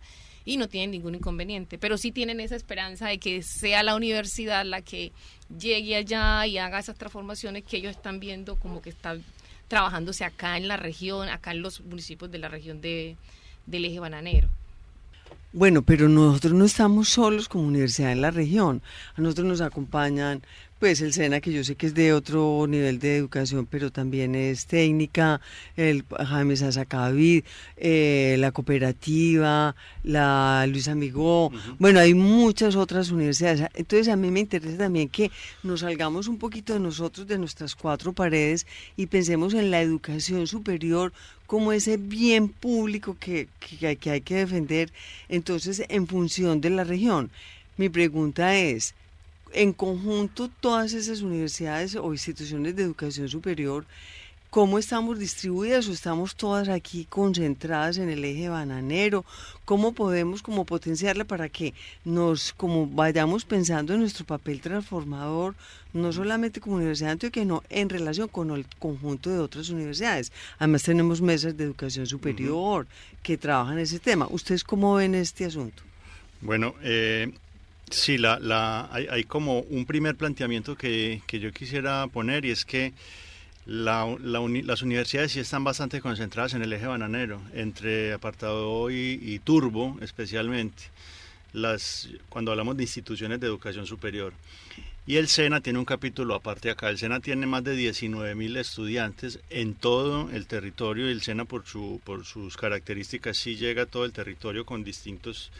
y 0.48 0.56
no 0.56 0.66
tienen 0.66 0.92
ningún 0.92 1.14
inconveniente, 1.14 1.76
pero 1.76 1.98
sí 1.98 2.10
tienen 2.10 2.40
esa 2.40 2.56
esperanza 2.56 3.06
de 3.06 3.18
que 3.18 3.42
sea 3.42 3.82
la 3.82 3.94
universidad 3.94 4.64
la 4.64 4.80
que 4.80 5.12
llegue 5.58 5.94
allá 5.94 6.46
y 6.46 6.56
haga 6.56 6.78
esas 6.78 6.96
transformaciones 6.96 7.64
que 7.64 7.76
ellos 7.76 7.94
están 7.94 8.18
viendo 8.18 8.56
como 8.56 8.80
que 8.80 8.88
están 8.88 9.22
trabajándose 9.68 10.24
acá 10.24 10.56
en 10.56 10.66
la 10.66 10.78
región, 10.78 11.28
acá 11.28 11.50
en 11.50 11.60
los 11.60 11.82
municipios 11.82 12.30
de 12.30 12.38
la 12.38 12.48
región 12.48 12.80
de, 12.80 13.18
del 13.66 13.84
eje 13.84 14.00
bananero. 14.00 14.48
Bueno, 15.52 15.82
pero 15.82 16.08
nosotros 16.08 16.54
no 16.54 16.64
estamos 16.64 17.10
solos 17.10 17.46
como 17.46 17.66
universidad 17.66 18.12
en 18.12 18.22
la 18.22 18.30
región. 18.30 18.80
A 19.16 19.20
nosotros 19.20 19.48
nos 19.48 19.60
acompañan 19.60 20.42
Pues 20.78 21.00
el 21.00 21.12
SENA, 21.12 21.40
que 21.40 21.52
yo 21.52 21.64
sé 21.64 21.74
que 21.74 21.88
es 21.88 21.94
de 21.94 22.12
otro 22.12 22.64
nivel 22.68 23.00
de 23.00 23.16
educación, 23.16 23.66
pero 23.66 23.90
también 23.90 24.36
es 24.36 24.66
técnica, 24.66 25.40
el 25.76 26.04
James 26.08 26.62
Azacavid, 26.62 27.42
eh, 27.76 28.36
la 28.38 28.52
cooperativa, 28.52 29.74
la 30.04 30.64
Luis 30.68 30.86
Amigó, 30.86 31.50
bueno, 31.80 31.98
hay 31.98 32.14
muchas 32.14 32.76
otras 32.76 33.10
universidades. 33.10 33.68
Entonces 33.74 34.06
a 34.06 34.14
mí 34.14 34.30
me 34.30 34.38
interesa 34.38 34.78
también 34.78 35.08
que 35.08 35.32
nos 35.64 35.80
salgamos 35.80 36.28
un 36.28 36.38
poquito 36.38 36.74
de 36.74 36.78
nosotros, 36.78 37.26
de 37.26 37.38
nuestras 37.38 37.74
cuatro 37.74 38.12
paredes, 38.12 38.64
y 38.96 39.06
pensemos 39.06 39.54
en 39.54 39.72
la 39.72 39.82
educación 39.82 40.46
superior 40.46 41.12
como 41.48 41.72
ese 41.72 41.96
bien 41.96 42.50
público 42.50 43.16
que, 43.18 43.48
que, 43.58 43.96
que 43.96 44.10
hay 44.10 44.20
que 44.20 44.36
defender, 44.36 44.92
entonces 45.28 45.82
en 45.88 46.06
función 46.06 46.60
de 46.60 46.70
la 46.70 46.84
región. 46.84 47.32
Mi 47.76 47.88
pregunta 47.88 48.54
es, 48.56 48.94
en 49.52 49.72
conjunto 49.72 50.48
todas 50.48 50.92
esas 50.92 51.22
universidades 51.22 51.96
o 51.96 52.12
instituciones 52.12 52.76
de 52.76 52.82
educación 52.82 53.28
superior, 53.28 53.86
¿cómo 54.50 54.78
estamos 54.78 55.18
distribuidas 55.18 55.88
o 55.88 55.92
estamos 55.92 56.34
todas 56.34 56.68
aquí 56.68 57.04
concentradas 57.04 57.98
en 57.98 58.08
el 58.08 58.24
eje 58.24 58.48
bananero? 58.48 59.24
¿Cómo 59.64 59.92
podemos 59.92 60.42
como 60.42 60.64
potenciarla 60.64 61.24
para 61.24 61.48
que 61.48 61.74
nos 62.04 62.52
como 62.54 62.86
vayamos 62.86 63.44
pensando 63.44 63.94
en 63.94 64.00
nuestro 64.00 64.24
papel 64.24 64.60
transformador, 64.60 65.54
no 65.92 66.12
solamente 66.12 66.60
como 66.60 66.76
Universidad 66.76 67.08
de 67.08 67.12
Antioquia, 67.12 67.42
sino 67.42 67.62
en 67.68 67.88
relación 67.88 68.28
con 68.28 68.50
el 68.50 68.66
conjunto 68.78 69.30
de 69.30 69.38
otras 69.38 69.68
universidades? 69.70 70.32
Además 70.58 70.82
tenemos 70.82 71.20
mesas 71.20 71.56
de 71.56 71.64
educación 71.64 72.06
superior 72.06 72.86
que 73.22 73.36
trabajan 73.36 73.78
ese 73.78 73.98
tema. 73.98 74.26
¿Ustedes 74.30 74.64
cómo 74.64 74.94
ven 74.94 75.14
este 75.14 75.44
asunto? 75.44 75.82
Bueno, 76.40 76.74
eh, 76.82 77.32
Sí, 77.90 78.18
la, 78.18 78.88
hay, 78.92 79.24
como 79.24 79.60
un 79.60 79.86
primer 79.86 80.16
planteamiento 80.16 80.76
que, 80.76 81.22
yo 81.28 81.52
quisiera 81.52 82.06
poner 82.08 82.44
y 82.44 82.50
es 82.50 82.64
que 82.64 82.92
las 83.66 84.82
universidades 84.82 85.32
sí 85.32 85.40
están 85.40 85.64
bastante 85.64 86.00
concentradas 86.00 86.54
en 86.54 86.62
el 86.62 86.72
eje 86.72 86.86
bananero, 86.86 87.40
entre 87.54 88.12
apartado 88.12 88.90
y, 88.90 89.18
y 89.22 89.38
turbo 89.38 89.96
especialmente, 90.00 90.84
las, 91.52 92.08
cuando 92.28 92.50
hablamos 92.50 92.76
de 92.76 92.84
instituciones 92.84 93.40
de 93.40 93.46
educación 93.46 93.86
superior. 93.86 94.32
Y 95.08 95.16
el 95.16 95.28
SENA 95.28 95.62
tiene 95.62 95.78
un 95.78 95.86
capítulo 95.86 96.34
aparte 96.34 96.68
acá. 96.68 96.90
El 96.90 96.98
SENA 96.98 97.20
tiene 97.20 97.46
más 97.46 97.64
de 97.64 97.74
19 97.74 98.34
mil 98.34 98.54
estudiantes 98.58 99.40
en 99.48 99.74
todo 99.74 100.28
el 100.30 100.46
territorio 100.46 101.08
y 101.08 101.12
el 101.12 101.22
SENA 101.22 101.46
por, 101.46 101.64
su, 101.64 102.02
por 102.04 102.26
sus 102.26 102.58
características 102.58 103.38
sí 103.38 103.56
llega 103.56 103.84
a 103.84 103.86
todo 103.86 104.04
el 104.04 104.12
territorio 104.12 104.66
con 104.66 104.84
distintos 104.84 105.50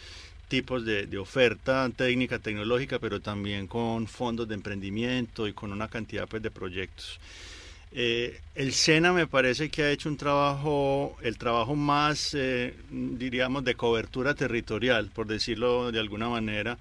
tipos 0.49 0.85
de, 0.85 1.19
oferta 1.19 1.89
técnica, 1.95 2.39
tecnológica, 2.39 2.99
pero 2.99 3.21
también 3.21 3.67
con 3.67 4.07
fondos 4.07 4.49
de 4.49 4.55
emprendimiento 4.55 5.47
y 5.47 5.53
con 5.53 5.73
una 5.73 5.89
cantidad 5.89 6.27
pues, 6.27 6.43
de 6.43 6.51
proyectos. 6.51 7.21
Eh, 7.93 8.41
el 8.55 8.73
SENA 8.73 9.13
me 9.13 9.27
parece 9.27 9.71
que 9.71 9.83
ha 9.83 9.91
hecho 9.91 10.09
un 10.09 10.17
trabajo, 10.17 11.17
el 11.23 11.39
trabajo 11.39 11.75
más, 11.75 12.35
eh, 12.35 12.75
diríamos, 12.91 13.65
de 13.65 13.75
cobertura 13.75 14.35
territorial, 14.35 15.11
por 15.15 15.27
decirlo 15.27 15.91
de 15.91 15.99
alguna 15.99 16.29
manera, 16.29 16.79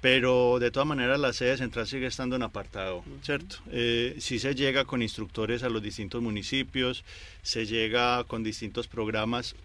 pero 0.00 0.58
de 0.60 0.70
todas 0.70 0.86
maneras 0.86 1.18
la 1.18 1.32
sede 1.32 1.56
central 1.56 1.86
sigue 1.86 2.06
estando 2.06 2.36
en 2.36 2.42
apartado, 2.42 3.04
¿cierto? 3.22 3.56
Eh, 3.72 4.16
si 4.20 4.38
se 4.38 4.54
llega 4.54 4.84
con 4.84 5.02
instructores 5.02 5.62
a 5.62 5.68
los 5.68 5.82
distintos 5.82 6.22
municipios, 6.22 7.04
se 7.42 7.66
llega 7.66 8.22
con 8.24 8.44
distintos 8.44 8.86
programas, 8.86 9.56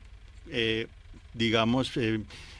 digamos, 1.33 1.91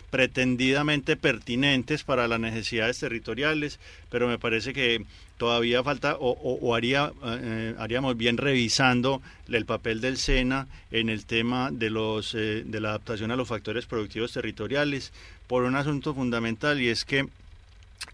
pretendidamente 0.10 1.16
pertinentes 1.16 2.04
para 2.04 2.28
las 2.28 2.40
necesidades 2.40 3.00
territoriales, 3.00 3.80
pero 4.10 4.28
me 4.28 4.40
parece 4.40 4.74
que 4.74 5.06
todavía 5.38 5.84
falta 5.84 6.18
o, 6.20 6.76
haría, 6.76 7.14
eh, 7.26 7.74
haríamos 7.78 8.18
bien 8.18 8.38
revisando 8.38 9.22
el 9.48 9.66
papel 9.66 10.02
del 10.02 10.18
SENA 10.18 10.68
en 10.92 11.10
el 11.10 11.26
tema 11.26 11.72
de, 11.72 11.90
los, 11.90 12.36
eh, 12.36 12.64
de 12.66 12.82
la 12.82 12.90
adaptación 12.90 13.32
a 13.32 13.38
los 13.38 13.48
factores 13.48 13.86
productivos 13.86 14.34
territoriales 14.34 15.14
por 15.48 15.64
un 15.64 15.76
asunto 15.76 16.14
fundamental 16.14 16.82
y 16.82 16.90
es 16.90 17.06
que 17.06 17.28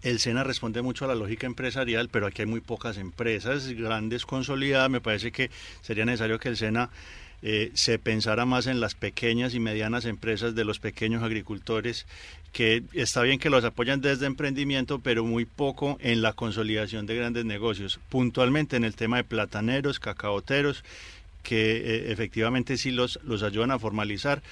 el 0.02 0.20
SENA 0.20 0.44
responde 0.44 0.82
mucho 0.82 1.04
a 1.04 1.08
la 1.08 1.14
lógica 1.14 1.46
empresarial, 1.46 2.08
pero 2.08 2.26
aquí 2.26 2.42
hay 2.42 2.46
muy 2.46 2.60
pocas 2.60 2.96
empresas 2.96 3.68
grandes 3.68 4.24
consolidadas. 4.24 4.90
Me 4.90 5.00
parece 5.00 5.32
que 5.32 5.50
sería 5.82 6.04
necesario 6.04 6.38
que 6.38 6.48
el 6.48 6.56
SENA 6.56 6.90
eh, 7.48 7.70
se 7.74 8.00
pensara 8.00 8.44
más 8.44 8.66
en 8.66 8.80
las 8.80 8.96
pequeñas 8.96 9.54
y 9.54 9.60
medianas 9.60 10.04
empresas 10.04 10.56
de 10.56 10.64
los 10.64 10.80
pequeños 10.80 11.22
agricultores, 11.22 12.04
que 12.50 12.82
está 12.92 13.22
bien 13.22 13.38
que 13.38 13.50
los 13.50 13.62
apoyan 13.62 14.00
desde 14.00 14.26
emprendimiento, 14.26 14.98
pero 14.98 15.24
muy 15.24 15.44
poco 15.44 15.96
en 16.00 16.22
la 16.22 16.32
consolidación 16.32 17.06
de 17.06 17.14
grandes 17.14 17.44
negocios, 17.44 18.00
puntualmente 18.08 18.74
en 18.74 18.82
el 18.82 18.96
tema 18.96 19.18
de 19.18 19.22
plataneros, 19.22 20.00
cacaoteros, 20.00 20.82
que 21.44 21.76
eh, 21.76 22.10
efectivamente 22.10 22.76
sí 22.78 22.90
los, 22.90 23.20
los 23.22 23.44
ayudan 23.44 23.70
a 23.70 23.78
formalizar, 23.78 24.42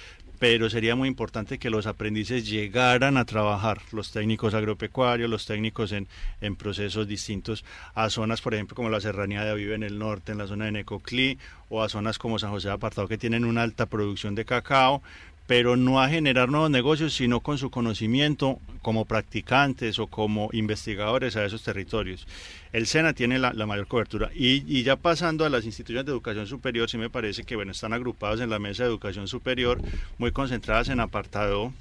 pero 0.44 0.68
sería 0.68 0.94
muy 0.94 1.08
importante 1.08 1.58
que 1.58 1.70
los 1.70 1.86
aprendices 1.86 2.46
llegaran 2.46 3.16
a 3.16 3.24
trabajar, 3.24 3.80
los 3.92 4.12
técnicos 4.12 4.52
agropecuarios, 4.52 5.30
los 5.30 5.46
técnicos 5.46 5.90
en, 5.92 6.06
en 6.42 6.54
procesos 6.54 7.08
distintos 7.08 7.64
a 7.94 8.10
zonas, 8.10 8.42
por 8.42 8.52
ejemplo, 8.52 8.76
como 8.76 8.90
la 8.90 9.00
Serranía 9.00 9.42
de 9.42 9.52
Avive 9.52 9.74
en 9.74 9.82
el 9.82 9.98
norte, 9.98 10.32
en 10.32 10.38
la 10.38 10.46
zona 10.46 10.66
de 10.66 10.72
Necoclí, 10.72 11.38
o 11.70 11.82
a 11.82 11.88
zonas 11.88 12.18
como 12.18 12.38
San 12.38 12.50
José 12.50 12.68
de 12.68 12.74
Apartado, 12.74 13.08
que 13.08 13.16
tienen 13.16 13.46
una 13.46 13.62
alta 13.62 13.86
producción 13.86 14.34
de 14.34 14.44
cacao, 14.44 15.02
pero 15.46 15.76
no 15.76 16.00
a 16.00 16.08
generar 16.08 16.48
nuevos 16.48 16.70
negocios, 16.70 17.14
sino 17.14 17.40
con 17.40 17.58
su 17.58 17.70
conocimiento 17.70 18.58
como 18.82 19.04
practicantes 19.04 19.98
o 19.98 20.06
como 20.06 20.48
investigadores 20.52 21.36
a 21.36 21.44
esos 21.44 21.62
territorios. 21.62 22.26
El 22.72 22.86
SENA 22.86 23.12
tiene 23.12 23.38
la, 23.38 23.52
mayor 23.66 23.86
cobertura. 23.86 24.30
Y, 24.34 24.82
ya 24.82 24.96
pasando 24.96 25.44
a 25.44 25.50
las 25.50 25.64
instituciones 25.64 26.06
de 26.06 26.12
educación 26.12 26.46
superior, 26.46 26.88
sí 26.88 26.98
me 26.98 27.10
parece 27.10 27.44
que 27.44 27.56
bueno, 27.56 27.72
están 27.72 27.92
agrupados 27.92 28.40
en 28.40 28.50
la 28.50 28.58
mesa 28.58 28.82
de 28.84 28.88
educación 28.88 29.28
superior, 29.28 29.80
muy 30.18 30.32
concentradas 30.32 30.88
en 30.88 31.00
apartado. 31.00 31.72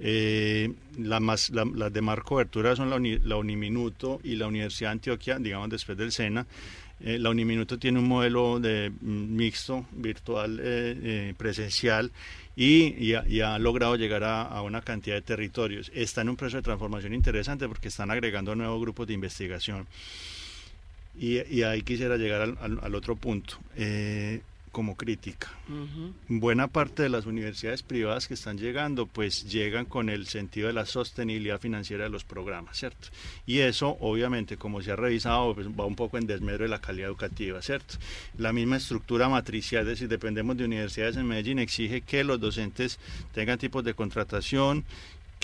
Eh, 0.00 0.72
las 0.98 1.92
de 1.92 2.00
más 2.02 2.20
cobertura 2.20 2.74
son 2.74 2.90
la, 2.90 3.36
Uniminuto 3.36 4.20
y 4.24 4.36
la 4.36 4.46
Universidad 4.46 4.90
de 4.90 4.92
Antioquia, 4.92 5.38
digamos 5.38 5.70
después 5.70 5.96
del 5.96 6.12
SENA. 6.12 6.46
Eh, 7.00 7.18
la 7.18 7.30
Uniminuto 7.30 7.78
tiene 7.78 7.98
un 7.98 8.08
modelo 8.08 8.60
de 8.60 8.90
mm, 8.90 9.36
mixto, 9.36 9.86
virtual, 9.92 10.60
eh, 10.62 11.34
presencial 11.36 12.12
y, 12.56 13.12
ha, 13.14 13.58
logrado 13.58 13.96
llegar 13.96 14.24
a, 14.24 14.60
una 14.62 14.80
cantidad 14.80 15.16
de 15.16 15.22
territorios. 15.22 15.90
Está 15.94 16.22
en 16.22 16.30
un 16.30 16.36
proceso 16.36 16.58
de 16.58 16.62
transformación 16.62 17.14
interesante 17.14 17.68
porque 17.68 17.88
están 17.88 18.10
agregando 18.10 18.54
nuevos 18.54 18.80
grupos 18.80 19.06
de 19.06 19.14
investigación. 19.14 19.86
Y, 21.16 21.62
ahí 21.62 21.82
quisiera 21.82 22.16
llegar 22.16 22.42
al, 22.42 22.78
al 22.82 22.94
otro 22.94 23.14
punto 23.14 23.58
como 24.74 24.96
crítica. 24.96 25.48
Buena 26.28 26.66
parte 26.66 27.04
de 27.04 27.08
las 27.08 27.26
universidades 27.26 27.84
privadas 27.84 28.26
que 28.26 28.34
están 28.34 28.58
llegando, 28.58 29.06
pues 29.06 29.48
llegan 29.50 29.84
con 29.84 30.10
el 30.10 30.26
sentido 30.26 30.66
de 30.66 30.72
la 30.72 30.84
sostenibilidad 30.84 31.60
financiera 31.60 32.04
de 32.04 32.10
los 32.10 32.24
programas, 32.24 32.76
¿cierto? 32.76 33.08
Y 33.46 33.60
eso, 33.60 33.96
obviamente, 34.00 34.56
como 34.56 34.82
se 34.82 34.90
ha 34.90 34.96
revisado, 34.96 35.54
pues 35.54 35.68
va 35.68 35.86
un 35.86 35.94
poco 35.94 36.18
en 36.18 36.26
desmedro 36.26 36.64
de 36.64 36.70
la 36.70 36.80
calidad 36.80 37.08
educativa, 37.08 37.62
¿cierto? 37.62 37.94
La 38.36 38.52
misma 38.52 38.76
estructura 38.76 39.28
matricial, 39.28 39.82
es 39.82 39.90
decir, 39.90 40.08
dependemos 40.08 40.56
de 40.56 40.64
universidades 40.64 41.16
en 41.16 41.28
Medellín, 41.28 41.60
exige 41.60 42.00
que 42.00 42.24
los 42.24 42.40
docentes 42.40 42.98
tengan 43.32 43.58
tipos 43.58 43.84
de 43.84 43.94
contratación 43.94 44.84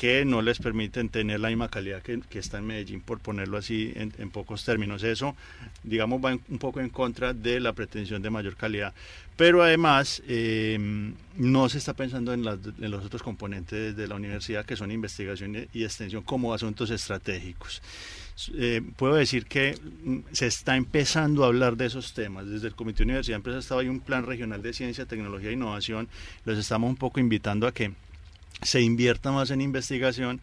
que 0.00 0.24
no 0.24 0.40
les 0.40 0.58
permiten 0.58 1.10
tener 1.10 1.40
la 1.40 1.48
misma 1.48 1.68
calidad 1.68 2.00
que, 2.00 2.22
está 2.38 2.56
en 2.56 2.66
Medellín, 2.66 3.02
por 3.02 3.20
ponerlo 3.20 3.58
así 3.58 3.92
en, 3.94 4.30
pocos 4.30 4.64
términos. 4.64 5.02
Eso, 5.02 5.36
digamos, 5.82 6.24
va 6.24 6.38
un 6.48 6.58
poco 6.58 6.80
en 6.80 6.88
contra 6.88 7.34
de 7.34 7.60
la 7.60 7.74
pretensión 7.74 8.22
de 8.22 8.30
mayor 8.30 8.56
calidad. 8.56 8.94
Pero 9.36 9.62
además, 9.62 10.22
em, 10.26 11.12
no 11.36 11.68
se 11.68 11.76
está 11.76 11.92
pensando 11.92 12.32
en, 12.32 12.42
los 12.44 13.04
otros 13.04 13.22
componentes 13.22 13.94
de 13.94 14.08
la 14.08 14.14
universidad, 14.14 14.64
que 14.64 14.74
son 14.74 14.90
investigación 14.90 15.68
y 15.70 15.84
extensión, 15.84 16.22
como 16.22 16.54
asuntos 16.54 16.88
estratégicos. 16.88 17.82
Eh, 18.54 18.80
puedo 18.96 19.16
decir 19.16 19.44
que 19.44 19.78
mm, 20.02 20.20
se 20.32 20.46
está 20.46 20.76
empezando 20.76 21.44
a 21.44 21.48
hablar 21.48 21.76
de 21.76 21.84
esos 21.84 22.14
temas. 22.14 22.46
Desde 22.46 22.68
el 22.68 22.74
Comité 22.74 23.00
de 23.00 23.04
Universidad 23.04 23.34
de 23.34 23.40
Empresas 23.40 23.64
estaba 23.64 23.82
ahí 23.82 23.88
un 23.88 24.00
plan 24.00 24.24
regional 24.24 24.62
de 24.62 24.72
ciencia, 24.72 25.04
tecnología 25.04 25.50
e 25.50 25.52
innovación. 25.52 26.08
Los 26.46 26.56
estamos 26.56 26.88
un 26.88 26.96
poco 26.96 27.20
invitando 27.20 27.66
a 27.66 27.72
que 27.72 27.92
se 28.62 28.80
invierta 28.80 29.32
más 29.32 29.50
en 29.50 29.60
investigación, 29.60 30.40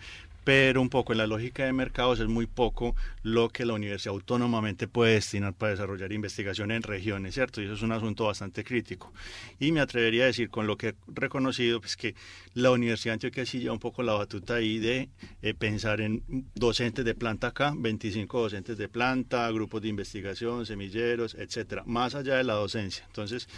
pero 0.47 0.81
un 0.81 0.87
poco 0.87 1.11
en 1.11 1.17
la 1.17 1.27
lógica 1.27 1.65
de 1.65 1.73
mercados 1.73 2.21
es 2.21 2.27
muy 2.29 2.45
poco 2.45 2.95
lo 3.21 3.49
que 3.49 3.65
la 3.65 3.73
universidad 3.73 4.13
autónomamente 4.13 4.87
puede 4.87 5.15
destinar 5.15 5.53
para 5.53 5.71
desarrollar 5.71 6.13
investigación 6.13 6.71
en 6.71 6.83
regiones, 6.83 7.33
¿cierto? 7.33 7.61
Y 7.61 7.65
eso 7.65 7.73
es 7.73 7.81
un 7.81 7.91
asunto 7.91 8.23
bastante 8.27 8.63
crítico. 8.63 9.11
Y 9.59 9.73
me 9.73 9.81
atrevería 9.81 10.23
a 10.23 10.27
decir, 10.27 10.49
con 10.49 10.65
lo 10.65 10.77
que 10.77 10.87
he 10.87 10.95
reconocido, 11.07 11.81
pues 11.81 11.97
que 11.97 12.15
la 12.53 12.71
Universidad 12.71 13.11
de 13.11 13.15
Antioquia 13.15 13.45
sí 13.45 13.59
lleva 13.59 13.73
un 13.73 13.79
poco 13.79 14.03
la 14.03 14.13
batuta 14.13 14.55
ahí 14.55 14.79
de 14.79 15.09
eh, 15.41 15.53
pensar 15.53 15.99
en 15.99 16.23
docentes 16.55 17.03
de 17.03 17.13
planta 17.13 17.47
acá, 17.47 17.73
25 17.75 18.43
docentes 18.43 18.77
de 18.77 18.87
planta, 18.87 19.51
grupos 19.51 19.81
de 19.81 19.89
investigación, 19.89 20.65
semilleros, 20.65 21.35
etcétera, 21.35 21.83
más 21.85 22.15
allá 22.15 22.37
de 22.37 22.45
la 22.45 22.53
docencia. 22.53 23.03
Entonces, 23.07 23.49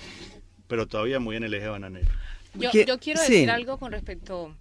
pero 0.67 0.87
todavía 0.87 1.19
muy 1.19 1.35
en 1.35 1.43
el 1.43 1.53
eje 1.53 1.67
bananero. 1.67 2.09
Yo, 2.55 2.71
yo 2.71 2.99
quiero 2.99 3.21
decir 3.21 3.49
algo 3.49 3.77
con 3.77 3.91
respecto 3.91 4.55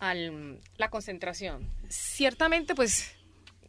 a 0.00 0.14
la 0.14 0.90
concentración. 0.90 1.68
Ciertamente, 1.88 2.74
pues 2.74 3.12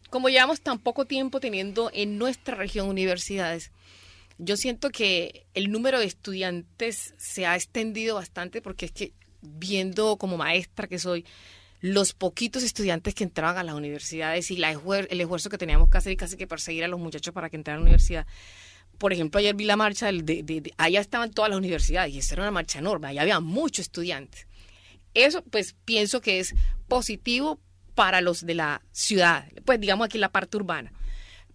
como 0.09 0.29
llevamos 0.29 0.61
tan 0.61 0.79
poco 0.79 1.05
tiempo 1.05 1.39
teniendo 1.39 1.89
en 1.93 2.17
nuestra 2.17 2.55
región 2.55 2.89
universidades, 2.89 3.71
yo 4.37 4.57
siento 4.57 4.89
que 4.89 5.45
el 5.53 5.71
número 5.71 5.99
de 5.99 6.05
estudiantes 6.05 7.13
se 7.17 7.45
ha 7.45 7.55
extendido 7.55 8.15
bastante 8.15 8.61
porque 8.61 8.85
es 8.85 8.91
que 8.91 9.13
viendo 9.41 10.17
como 10.17 10.37
maestra 10.37 10.87
que 10.87 10.99
soy, 10.99 11.25
los 11.81 12.13
poquitos 12.13 12.63
estudiantes 12.63 13.15
que 13.15 13.23
entraban 13.23 13.57
a 13.57 13.63
las 13.63 13.75
universidades 13.75 14.51
y 14.51 14.57
la, 14.57 14.71
el 14.71 15.21
esfuerzo 15.21 15.49
que 15.49 15.57
teníamos 15.57 15.89
que 15.89 15.97
hacer 15.97 16.11
y 16.11 16.17
casi 16.17 16.35
que 16.35 16.47
perseguir 16.47 16.83
a 16.83 16.87
los 16.87 16.99
muchachos 16.99 17.33
para 17.33 17.49
que 17.49 17.55
entraran 17.55 17.79
a 17.79 17.81
la 17.81 17.89
universidad. 17.89 18.27
Por 18.99 19.13
ejemplo, 19.13 19.39
ayer 19.39 19.55
vi 19.55 19.65
la 19.65 19.77
marcha, 19.77 20.11
de, 20.11 20.73
allá 20.77 20.99
estaban 20.99 21.31
todas 21.31 21.49
las 21.49 21.57
universidades 21.57 22.13
y 22.13 22.19
esa 22.19 22.35
era 22.35 22.43
una 22.43 22.51
marcha 22.51 22.79
enorme, 22.79 23.07
allá 23.07 23.21
había 23.21 23.39
muchos 23.39 23.85
estudiantes. 23.85 24.45
Eso 25.13 25.41
pues 25.41 25.75
pienso 25.85 26.21
que 26.21 26.39
es 26.39 26.53
positivo 26.87 27.59
para 27.95 28.21
los 28.21 28.45
de 28.45 28.55
la 28.55 28.81
ciudad, 28.91 29.47
pues 29.65 29.79
digamos 29.79 30.05
aquí 30.05 30.17
la 30.17 30.31
parte 30.31 30.57
urbana. 30.57 30.91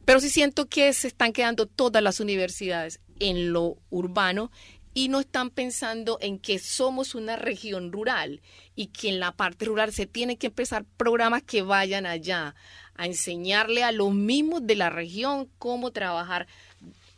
Pero 0.04 0.20
sí 0.20 0.30
siento 0.30 0.66
que 0.68 0.92
se 0.92 1.08
están 1.08 1.32
quedando 1.32 1.66
todas 1.66 2.02
las 2.02 2.18
universidades 2.18 3.00
en 3.20 3.52
lo 3.52 3.78
urbano 3.90 4.50
y 4.94 5.08
no 5.08 5.20
están 5.20 5.50
pensando 5.50 6.18
en 6.20 6.38
que 6.38 6.58
somos 6.58 7.14
una 7.14 7.36
región 7.36 7.92
rural 7.92 8.40
y 8.76 8.86
que 8.86 9.08
en 9.08 9.20
la 9.20 9.32
parte 9.32 9.64
rural 9.64 9.92
se 9.92 10.06
tienen 10.06 10.36
que 10.36 10.46
empezar 10.46 10.84
programas 10.96 11.42
que 11.42 11.62
vayan 11.62 12.06
allá 12.06 12.54
a 12.94 13.06
enseñarle 13.06 13.82
a 13.82 13.90
los 13.90 14.12
mismos 14.12 14.66
de 14.66 14.76
la 14.76 14.90
región 14.90 15.48
cómo 15.58 15.90
trabajar 15.90 16.46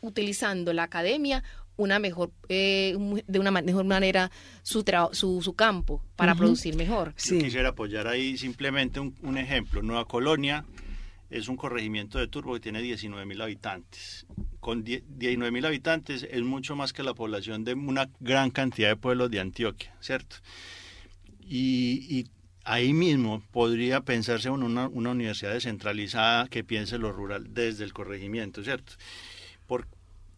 utilizando 0.01 0.73
la 0.73 0.83
academia 0.83 1.43
una 1.77 1.99
mejor 1.99 2.31
eh, 2.49 2.97
de 3.27 3.39
una 3.39 3.51
mejor 3.51 3.85
manera 3.85 4.31
su, 4.63 4.83
su, 5.11 5.41
su 5.41 5.53
campo 5.55 6.03
para 6.15 6.35
producir 6.35 6.75
mejor. 6.75 7.13
Sí. 7.15 7.37
quisiera 7.37 7.69
apoyar 7.69 8.07
ahí 8.07 8.37
simplemente 8.37 8.99
un, 8.99 9.15
un 9.21 9.37
ejemplo. 9.37 9.81
Nueva 9.83 10.05
Colonia 10.05 10.65
es 11.29 11.47
un 11.47 11.57
corregimiento 11.57 12.19
de 12.19 12.27
Turbo 12.27 12.53
que 12.53 12.59
tiene 12.59 12.81
19 12.81 13.25
mil 13.25 13.41
habitantes. 13.41 14.25
Con 14.59 14.83
19 14.83 15.51
mil 15.51 15.65
habitantes 15.65 16.27
es 16.29 16.41
mucho 16.41 16.75
más 16.75 16.93
que 16.93 17.03
la 17.03 17.13
población 17.13 17.63
de 17.63 17.73
una 17.73 18.09
gran 18.19 18.49
cantidad 18.49 18.89
de 18.89 18.95
pueblos 18.95 19.29
de 19.29 19.39
Antioquia, 19.39 19.95
¿cierto? 19.99 20.37
Y, 21.41 22.25
ahí 22.69 22.91
mismo 22.91 23.41
podría 23.51 24.01
pensarse 24.01 24.49
una, 24.49 24.89
una, 24.89 25.11
universidad 25.11 25.53
descentralizada 25.53 26.49
que 26.49 26.65
piense 26.65 26.97
lo 26.97 27.13
rural 27.13 27.53
desde 27.53 27.85
el 27.85 27.93
corregimiento, 27.93 28.61
¿cierto? 28.61 28.91
Por, 29.67 29.87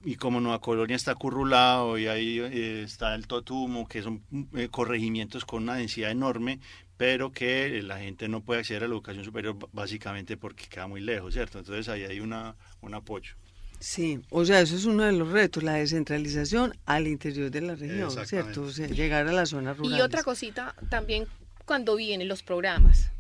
y 0.04 0.16
como 0.16 0.40
Nueva 0.40 0.60
Colonia 0.60 0.96
está 0.96 1.16
currulado 1.16 1.98
y 1.98 2.08
ahí 2.08 2.40
eh, 2.40 2.84
está 2.84 3.16
el 3.16 3.28
Totumo, 3.28 3.88
que 3.88 4.02
son 4.02 4.24
eh, 4.56 4.70
corregimientos 4.70 5.46
con 5.46 5.64
una 5.64 5.76
densidad 5.76 6.12
enorme, 6.12 6.60
pero 6.98 7.32
que 7.32 7.82
la 7.84 8.00
gente 8.00 8.28
no 8.28 8.42
puede 8.42 8.60
acceder 8.62 8.84
a 8.84 8.88
la 8.88 8.94
educación 8.94 9.24
superior 9.24 9.58
básicamente 9.72 10.38
porque 10.38 10.68
queda 10.68 10.88
muy 10.88 11.02
lejos, 11.02 11.34
¿cierto? 11.34 11.60
Entonces 11.60 11.88
ahí 11.90 12.04
hay 12.04 12.20
una, 12.20 12.56
un 12.82 12.94
apoyo. 12.94 13.36
Sí, 13.80 14.20
o 14.30 14.44
sea, 14.44 14.60
eso 14.60 14.76
es 14.76 14.84
uno 14.84 15.04
de 15.04 15.14
los 15.14 15.30
retos, 15.30 15.64
la 15.64 15.76
descentralización 15.76 16.78
al 16.86 17.08
interior 17.08 17.50
de 17.50 17.62
la 17.62 17.76
región, 17.76 18.12
¿cierto? 18.26 18.64
O 18.64 18.72
sea, 18.72 18.88
llegar 18.88 19.26
a 19.28 19.32
la 19.32 19.46
zona 19.46 19.74
rural. 19.74 19.98
Y 19.98 20.02
otra 20.02 20.24
cosita 20.24 20.76
también 20.90 21.28
cuando 21.64 21.96
vienen 21.96 22.28
los 22.28 22.44
programas, 22.44 23.12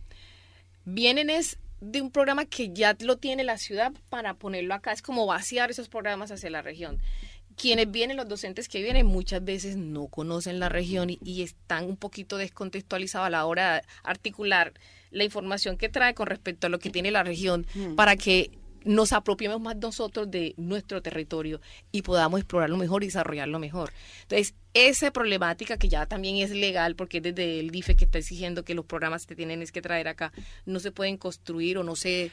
vienen 0.83 1.29
es 1.29 1.57
de 1.81 2.01
un 2.01 2.11
programa 2.11 2.45
que 2.45 2.71
ya 2.73 2.95
lo 2.99 3.17
tiene 3.17 3.43
la 3.43 3.57
ciudad 3.57 3.93
para 4.09 4.33
ponerlo 4.33 4.73
acá, 4.73 4.91
es 4.91 5.01
como 5.01 5.25
vaciar 5.25 5.71
esos 5.71 5.89
programas 5.89 6.31
hacia 6.31 6.49
la 6.49 6.61
región 6.61 6.99
quienes 7.59 7.91
vienen, 7.91 8.17
los 8.17 8.27
docentes 8.27 8.69
que 8.69 8.81
vienen, 8.81 9.05
muchas 9.05 9.43
veces 9.43 9.75
no 9.75 10.07
conocen 10.07 10.59
la 10.59 10.69
región 10.69 11.09
y, 11.09 11.41
están 11.43 11.85
un 11.85 11.97
poquito 11.97 12.37
descontextualizados 12.37 13.27
a 13.27 13.29
la 13.29 13.45
hora 13.45 13.75
de 13.75 13.81
articular 14.03 14.73
la 15.11 15.25
información 15.25 15.77
que 15.77 15.89
trae 15.89 16.13
con 16.13 16.27
respecto 16.27 16.67
a 16.67 16.69
lo 16.69 16.79
que 16.79 16.89
tiene 16.89 17.11
la 17.11 17.23
región 17.23 17.67
mm. 17.75 17.95
para 17.95 18.15
que 18.15 18.51
nos 18.83 19.13
apropiemos 19.13 19.59
más 19.59 19.75
nosotros 19.77 20.29
de 20.29 20.53
nuestro 20.57 21.01
territorio 21.01 21.61
y 21.91 22.01
podamos 22.01 22.39
explorarlo 22.39 22.77
mejor 22.77 23.03
y 23.03 23.07
desarrollarlo 23.07 23.59
mejor. 23.59 23.91
Entonces, 24.23 24.55
esa 24.73 25.11
problemática 25.11 25.77
que 25.77 25.89
ya 25.89 26.05
también 26.05 26.37
es 26.37 26.51
legal, 26.51 26.95
porque 26.95 27.21
desde 27.21 27.59
el 27.59 27.71
DIFE 27.71 27.95
que 27.95 28.05
está 28.05 28.19
exigiendo 28.19 28.63
que 28.63 28.75
los 28.75 28.85
programas 28.85 29.25
que 29.25 29.35
tienen 29.35 29.61
es 29.61 29.71
que 29.71 29.81
traer 29.81 30.07
acá 30.07 30.31
no 30.65 30.79
se 30.79 30.91
pueden 30.91 31.17
construir 31.17 31.77
o 31.77 31.83
no 31.83 31.95
se 31.95 32.31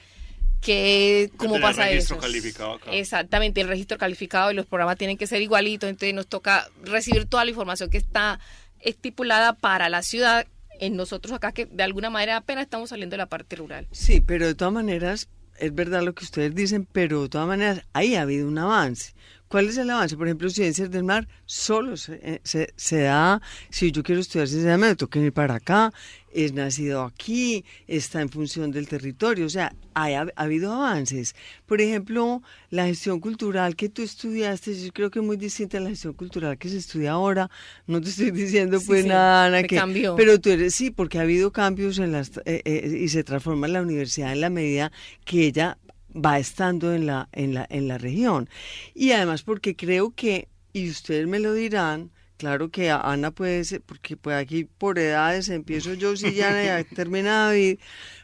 que 0.60 1.30
cómo 1.36 1.60
pasa 1.60 1.88
el 1.88 1.94
registro 1.94 2.18
calificado 2.18 2.72
acá. 2.74 2.90
Exactamente, 2.92 3.60
el 3.60 3.68
registro 3.68 3.98
calificado 3.98 4.50
y 4.50 4.54
los 4.54 4.66
programas 4.66 4.96
tienen 4.96 5.16
que 5.16 5.26
ser 5.26 5.42
igualitos, 5.42 5.88
entonces 5.88 6.14
nos 6.14 6.26
toca 6.26 6.68
recibir 6.82 7.26
toda 7.26 7.44
la 7.44 7.50
información 7.50 7.90
que 7.90 7.98
está 7.98 8.40
estipulada 8.80 9.52
para 9.52 9.88
la 9.88 10.02
ciudad 10.02 10.46
en 10.80 10.96
nosotros 10.96 11.32
acá 11.32 11.52
que 11.52 11.66
de 11.66 11.82
alguna 11.82 12.10
manera 12.10 12.36
apenas 12.36 12.64
estamos 12.64 12.90
saliendo 12.90 13.14
de 13.14 13.18
la 13.18 13.26
parte 13.26 13.56
rural. 13.56 13.86
Sí, 13.92 14.20
pero 14.20 14.46
de 14.46 14.54
todas 14.54 14.74
maneras 14.74 15.28
es 15.58 15.74
verdad 15.74 16.02
lo 16.02 16.14
que 16.14 16.24
ustedes 16.24 16.54
dicen, 16.54 16.86
pero 16.90 17.22
de 17.22 17.28
todas 17.28 17.48
maneras 17.48 17.82
ahí 17.92 18.14
ha 18.14 18.22
habido 18.22 18.48
un 18.48 18.58
avance. 18.58 19.14
¿Cuál 19.48 19.68
es 19.68 19.76
el 19.76 19.90
avance? 19.90 20.16
Por 20.16 20.26
ejemplo, 20.26 20.50
Ciencias 20.50 20.90
del 20.90 21.04
Mar 21.04 21.28
solo 21.44 21.96
se, 21.96 22.18
eh, 22.22 22.40
se, 22.74 23.00
da, 23.00 23.40
si 23.70 23.92
yo 23.92 24.02
quiero 24.02 24.20
estudiar 24.20 24.48
Ciencias 24.48 24.70
del 24.70 24.78
Mar, 24.78 24.90
me 24.90 24.96
tengo 24.96 25.10
que 25.10 25.20
ir 25.20 25.32
para 25.32 25.54
acá, 25.54 25.92
es 26.36 26.52
nacido 26.52 27.02
aquí, 27.02 27.64
está 27.86 28.20
en 28.20 28.28
función 28.28 28.70
del 28.70 28.86
territorio, 28.86 29.46
o 29.46 29.48
sea, 29.48 29.74
ha, 29.94 30.06
ha, 30.06 30.26
habido 30.36 30.70
avances. 30.70 31.34
Por 31.64 31.80
ejemplo, 31.80 32.42
la 32.68 32.84
gestión 32.84 33.20
cultural 33.20 33.74
que 33.74 33.88
tú 33.88 34.02
estudiaste, 34.02 34.78
yo 34.78 34.92
creo 34.92 35.10
que 35.10 35.20
es 35.20 35.24
muy 35.24 35.38
distinta 35.38 35.78
a 35.78 35.80
la 35.80 35.88
gestión 35.88 36.12
cultural 36.12 36.58
que 36.58 36.68
se 36.68 36.76
estudia 36.76 37.12
ahora. 37.12 37.50
No 37.86 38.02
te 38.02 38.10
estoy 38.10 38.30
diciendo 38.32 38.78
pues 38.86 39.06
nada, 39.06 39.46
Ana, 39.46 39.62
que, 39.62 39.76
cambió. 39.76 40.14
pero 40.14 40.38
tú 40.38 40.50
eres, 40.50 40.74
sí, 40.74 40.90
porque 40.90 41.18
ha 41.18 41.22
habido 41.22 41.52
cambios 41.52 41.98
en 41.98 42.12
las, 42.12 42.30
eh, 42.44 42.60
eh, 42.66 42.98
y 43.00 43.08
se 43.08 43.24
transforma 43.24 43.66
la 43.66 43.80
universidad 43.80 44.32
en 44.32 44.42
la 44.42 44.50
medida 44.50 44.92
que 45.24 45.46
ella 45.46 45.78
va 46.14 46.38
estando 46.38 46.92
en 46.92 47.06
la, 47.06 47.30
en 47.32 47.54
la, 47.54 47.66
en 47.70 47.88
la 47.88 47.96
región. 47.96 48.50
Y 48.94 49.12
además 49.12 49.42
porque 49.42 49.74
creo 49.74 50.12
que, 50.14 50.48
y 50.74 50.90
ustedes 50.90 51.26
me 51.26 51.38
lo 51.38 51.54
dirán, 51.54 52.10
claro 52.36 52.70
que 52.70 52.90
Ana 52.90 53.30
puede 53.30 53.64
ser, 53.64 53.80
porque 53.80 54.16
pues 54.16 54.36
aquí 54.36 54.64
por 54.64 54.98
edades 54.98 55.48
empiezo 55.48 55.94
yo, 55.94 56.16
si 56.16 56.34
ya 56.34 56.82
termina 56.94 57.46
David, 57.46 57.78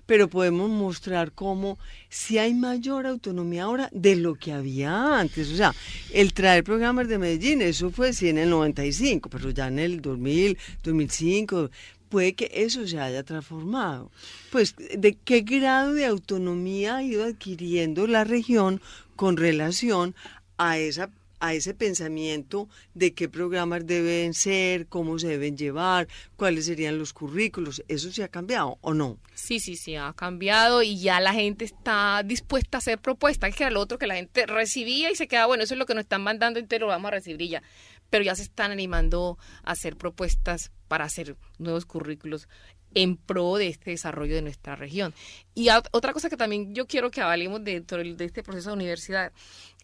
pero 0.07 0.29
podemos 0.29 0.69
mostrar 0.69 1.33
cómo 1.33 1.79
si 2.09 2.39
hay 2.39 2.55
mayor 2.55 3.07
autonomía 3.07 3.65
ahora 3.65 3.89
de 3.93 4.17
lo 4.17 4.35
que 4.35 4.53
había 4.53 5.19
antes. 5.19 5.51
O 5.51 5.57
sea, 5.57 5.75
el 6.13 6.33
traer 6.35 6.65
programas 6.65 7.09
de 7.09 7.19
Medellín, 7.19 7.63
eso 7.63 7.91
fue 7.91 8.13
sí 8.13 8.29
en 8.29 8.39
el 8.39 8.51
95, 8.51 9.29
pero 9.31 9.51
ya 9.51 9.69
en 9.69 9.79
el 9.79 10.03
2000, 10.03 10.59
2005, 10.83 11.71
puede 12.09 12.35
que 12.35 12.51
eso 12.53 12.87
se 12.87 13.01
haya 13.01 13.23
transformado. 13.23 14.11
Pues, 14.51 14.75
¿de 14.77 15.15
qué 15.15 15.41
grado 15.41 15.95
de 15.95 16.05
autonomía 16.05 16.97
ha 16.97 17.03
ido 17.03 17.25
adquiriendo 17.25 18.07
la 18.07 18.25
región 18.25 18.83
con 19.17 19.37
relación 19.39 20.15
a 20.59 20.79
esa 20.79 21.09
a 21.43 21.55
ese 21.55 21.75
pensamiento 21.75 22.69
de 22.95 23.15
qué 23.15 23.29
programas 23.29 23.85
deben 23.85 24.33
ser, 24.33 24.87
cómo 24.87 25.19
se 25.19 25.27
deben 25.27 25.57
llevar, 25.57 26.07
cuáles 26.37 26.67
serían 26.67 26.99
los 26.99 27.13
currículos. 27.13 27.83
¿Eso 27.89 28.13
se 28.13 28.23
ha 28.23 28.29
cambiado 28.29 28.79
o 28.81 28.95
no? 28.95 29.19
Sí, 29.35 29.59
sí, 29.59 29.75
sí, 29.75 29.97
ha 29.97 30.13
cambiado 30.13 30.85
y 30.85 31.01
ya 31.01 31.19
la 31.19 31.35
gente 31.35 31.65
está 31.65 32.23
dispuesta 32.25 32.77
a 32.77 32.79
hacer 32.79 33.01
propuestas, 33.01 33.57
que 33.57 33.65
era 33.65 33.73
lo 33.73 33.81
otro 33.81 33.99
que 33.99 34.07
la 34.07 34.15
gente 34.15 34.47
recibía 34.47 35.11
y 35.11 35.17
se 35.17 35.27
queda, 35.27 35.47
bueno, 35.47 35.65
eso 35.65 35.75
es 35.75 35.79
lo 35.79 35.87
que 35.87 35.95
nos 35.95 36.03
están 36.03 36.23
mandando, 36.23 36.61
entero 36.61 36.87
lo 36.87 36.93
vamos 36.93 37.09
a 37.09 37.17
recibir 37.17 37.51
ya 37.51 37.63
pero 38.09 38.25
ya 38.25 38.35
se 38.35 38.43
están 38.43 38.71
animando 38.71 39.39
a 39.65 39.71
hacer 39.71 39.97
propuestas 39.97 40.71
para 40.87 41.07
hacer 41.07 41.35
nuevos 41.57 41.87
currículos 41.87 42.47
en 42.95 43.17
pro 43.17 43.57
de 43.57 43.69
este 43.69 43.91
desarrollo 43.91 44.35
de 44.35 44.43
nuestra 44.43 44.77
región. 44.77 45.15
Y 45.55 45.69
otra 45.71 46.13
cosa 46.13 46.29
que 46.31 46.37
también 46.37 46.75
yo 46.75 46.87
quiero 46.87 47.11
que 47.11 47.21
avalemos 47.21 47.65
dentro 47.65 47.99
de 47.99 48.25
este 48.25 48.43
proceso 48.43 48.71
de 48.71 48.77
universidad 48.77 49.33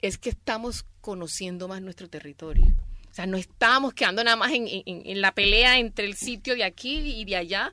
es 0.03 0.19
que 0.19 0.31
estamos 0.31 0.87
conociendo 1.01 1.69
más 1.69 1.83
nuestro 1.83 2.09
territorio. 2.09 2.67
O 3.11 3.15
sea, 3.15 3.27
no 3.27 3.37
estamos 3.37 3.95
quedando 3.95 4.23
nada 4.23 4.37
más 4.37 4.53
en, 4.53 4.67
en, 4.69 5.21
la 5.21 5.33
pelea 5.33 5.79
entre 5.79 6.05
el 6.05 6.15
sitio 6.15 6.55
de 6.55 6.65
aquí 6.65 7.21
y 7.21 7.25
de 7.25 7.37
allá, 7.37 7.73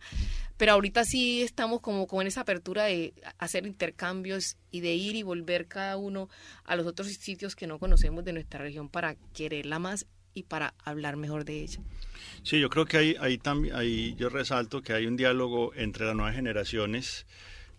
pero 0.58 0.72
ahorita 0.72 1.04
sí 1.04 1.42
estamos 1.42 1.82
como, 1.82 2.08
en 2.22 2.28
esa 2.28 2.42
apertura 2.42 2.86
de 2.86 3.14
hacer 3.38 3.68
intercambios 3.68 4.58
y 4.72 4.80
de 4.80 4.96
ir 4.96 5.16
y 5.16 5.24
volver 5.24 5.68
cada 5.68 5.98
uno 5.98 6.30
a 6.64 6.76
los 6.76 6.88
otros 6.88 7.08
sitios 7.10 7.56
que 7.56 7.68
no 7.68 7.78
conocemos 7.80 8.24
de 8.24 8.34
nuestra 8.34 8.60
región 8.60 8.90
para 8.90 9.16
quererla 9.34 9.80
más 9.80 10.08
y 10.34 10.44
para 10.44 10.74
hablar 10.84 11.18
mejor 11.18 11.46
de 11.46 11.62
ella. 11.62 11.80
Sí, 12.44 12.60
yo 12.60 12.70
creo 12.70 12.86
que 12.86 12.98
ahí, 12.98 13.16
ahí, 13.20 13.38
también, 13.38 13.76
ahí 13.76 14.16
yo 14.16 14.30
resalto 14.30 14.82
que 14.82 14.94
hay 14.94 15.06
un 15.06 15.18
diálogo 15.18 15.74
entre 15.76 16.06
las 16.06 16.16
nuevas 16.16 16.36
generaciones. 16.36 17.26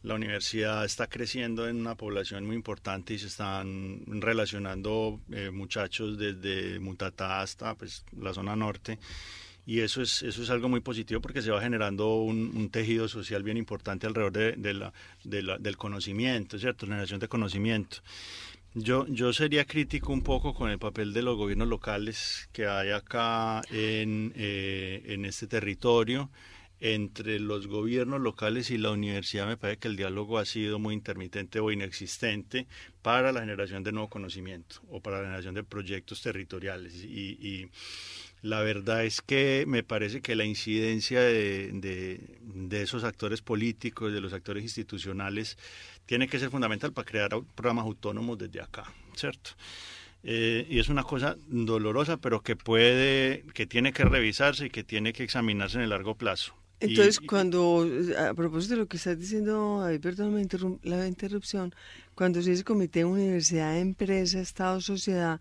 La 0.07 0.15
universidad 0.15 0.85
está 0.85 1.09
creciendo 1.09 1.67
en 1.67 1.81
una 1.81 1.97
población 1.97 2.47
muy 2.47 2.55
importante 2.55 3.15
y 3.15 3.19
se 3.19 3.27
están 3.27 4.05
relacionando 4.07 5.19
eh, 5.33 5.51
muchachos 5.51 6.17
desde 6.17 6.79
Mutatá 6.79 7.41
hasta 7.41 7.75
pues, 7.75 8.05
la 8.17 8.33
zona 8.33 8.55
norte 8.55 9.01
y 9.67 9.81
eso 9.81 10.03
es 10.03 10.23
eso 10.23 10.45
es 10.45 10.51
algo 10.51 10.69
muy 10.69 10.79
positivo 10.79 11.21
porque 11.21 11.43
se 11.43 11.51
va 11.51 11.61
generando 11.61 12.19
un, 12.19 12.71
tejido 12.71 13.09
social 13.09 13.43
bien 13.43 13.57
importante 13.57 14.07
alrededor 14.07 14.93
del 15.25 15.77
conocimiento, 15.77 16.57
¿cierto? 16.57 16.87
Generación 16.87 17.19
de 17.19 17.27
conocimiento. 17.27 17.97
Yo, 18.75 19.09
yo 19.09 19.33
sería 19.33 19.65
crítico 19.65 20.13
un 20.13 20.23
poco 20.23 20.55
con 20.55 20.71
el 20.71 20.79
papel 20.79 21.15
de 21.15 21.23
los 21.23 21.37
gobiernos 21.37 21.67
locales 21.67 22.49
que 22.53 22.69
hay 22.69 22.91
acá 22.91 23.61
en, 23.73 24.33
eh, 24.37 25.03
en 25.07 25.25
este 25.25 25.49
territorio. 25.49 26.31
Entre 26.81 27.41
los 27.41 27.67
gobiernos 27.69 28.21
locales 28.21 28.71
y 28.71 28.79
la 28.79 28.91
universidad 28.91 29.47
me 29.47 29.57
parece 29.57 29.79
que 29.79 29.89
el 29.89 29.97
diálogo 29.97 30.39
ha 30.39 30.45
sido 30.45 30.79
muy 30.79 30.95
intermitente 30.95 31.59
o 31.59 31.71
inexistente 31.71 32.67
para 33.03 33.33
la 33.33 33.41
generación 33.41 33.83
de 33.83 33.93
nuevo 33.93 34.09
conocimiento 34.09 34.77
o 34.91 35.01
para 35.01 35.19
la 35.19 35.25
generación 35.25 35.55
de 35.55 35.65
proyectos 35.65 36.23
territoriales. 36.23 36.95
Y, 37.05 37.69
la 38.43 38.61
verdad 38.61 39.05
es 39.05 39.23
que 39.23 39.65
me 39.67 39.83
parece 39.83 40.21
que 40.21 40.37
la 40.37 40.45
incidencia 40.45 41.21
de, 41.21 41.71
de, 41.73 42.83
esos 42.83 43.03
actores 43.03 43.41
políticos, 43.41 44.13
de 44.13 44.21
los 44.21 44.33
actores 44.35 44.63
institucionales, 44.63 45.59
tiene 46.05 46.29
que 46.29 46.39
ser 46.39 46.51
fundamental 46.51 46.93
para 46.93 47.07
crear 47.11 47.31
programas 47.57 47.87
autónomos 47.87 48.39
desde 48.39 48.61
acá, 48.61 48.93
¿cierto? 49.17 49.51
Eh, 50.23 50.67
y 50.69 50.79
es 50.79 50.89
una 50.89 51.03
cosa 51.03 51.37
dolorosa, 51.49 52.19
pero 52.19 52.43
que 52.43 52.57
puede, 52.57 53.45
que 53.55 53.67
tiene 53.67 53.93
que 53.93 54.05
revisarse 54.05 54.67
y 54.67 54.71
que 54.71 54.85
tiene 54.85 55.13
que 55.13 55.25
examinarse 55.25 55.79
en 55.79 55.85
el 55.85 55.91
largo 55.91 56.17
plazo. 56.17 56.55
Entonces, 56.81 57.21
cuando, 57.21 57.89
a 58.19 58.35
propósito 58.35 58.75
de 58.75 58.81
lo 58.81 58.87
que 58.87 58.99
estás 58.99 59.19
diciendo, 59.19 59.83
ahí 59.83 59.99
perdón 59.99 60.37
la 60.83 61.07
interrupción, 61.07 61.75
cuando 62.15 62.43
se 62.43 62.51
dice 62.51 62.65
comité, 62.65 63.05
universidad, 63.05 63.79
empresa, 63.79 64.41
Estado, 64.41 64.81
sociedad, 64.81 65.41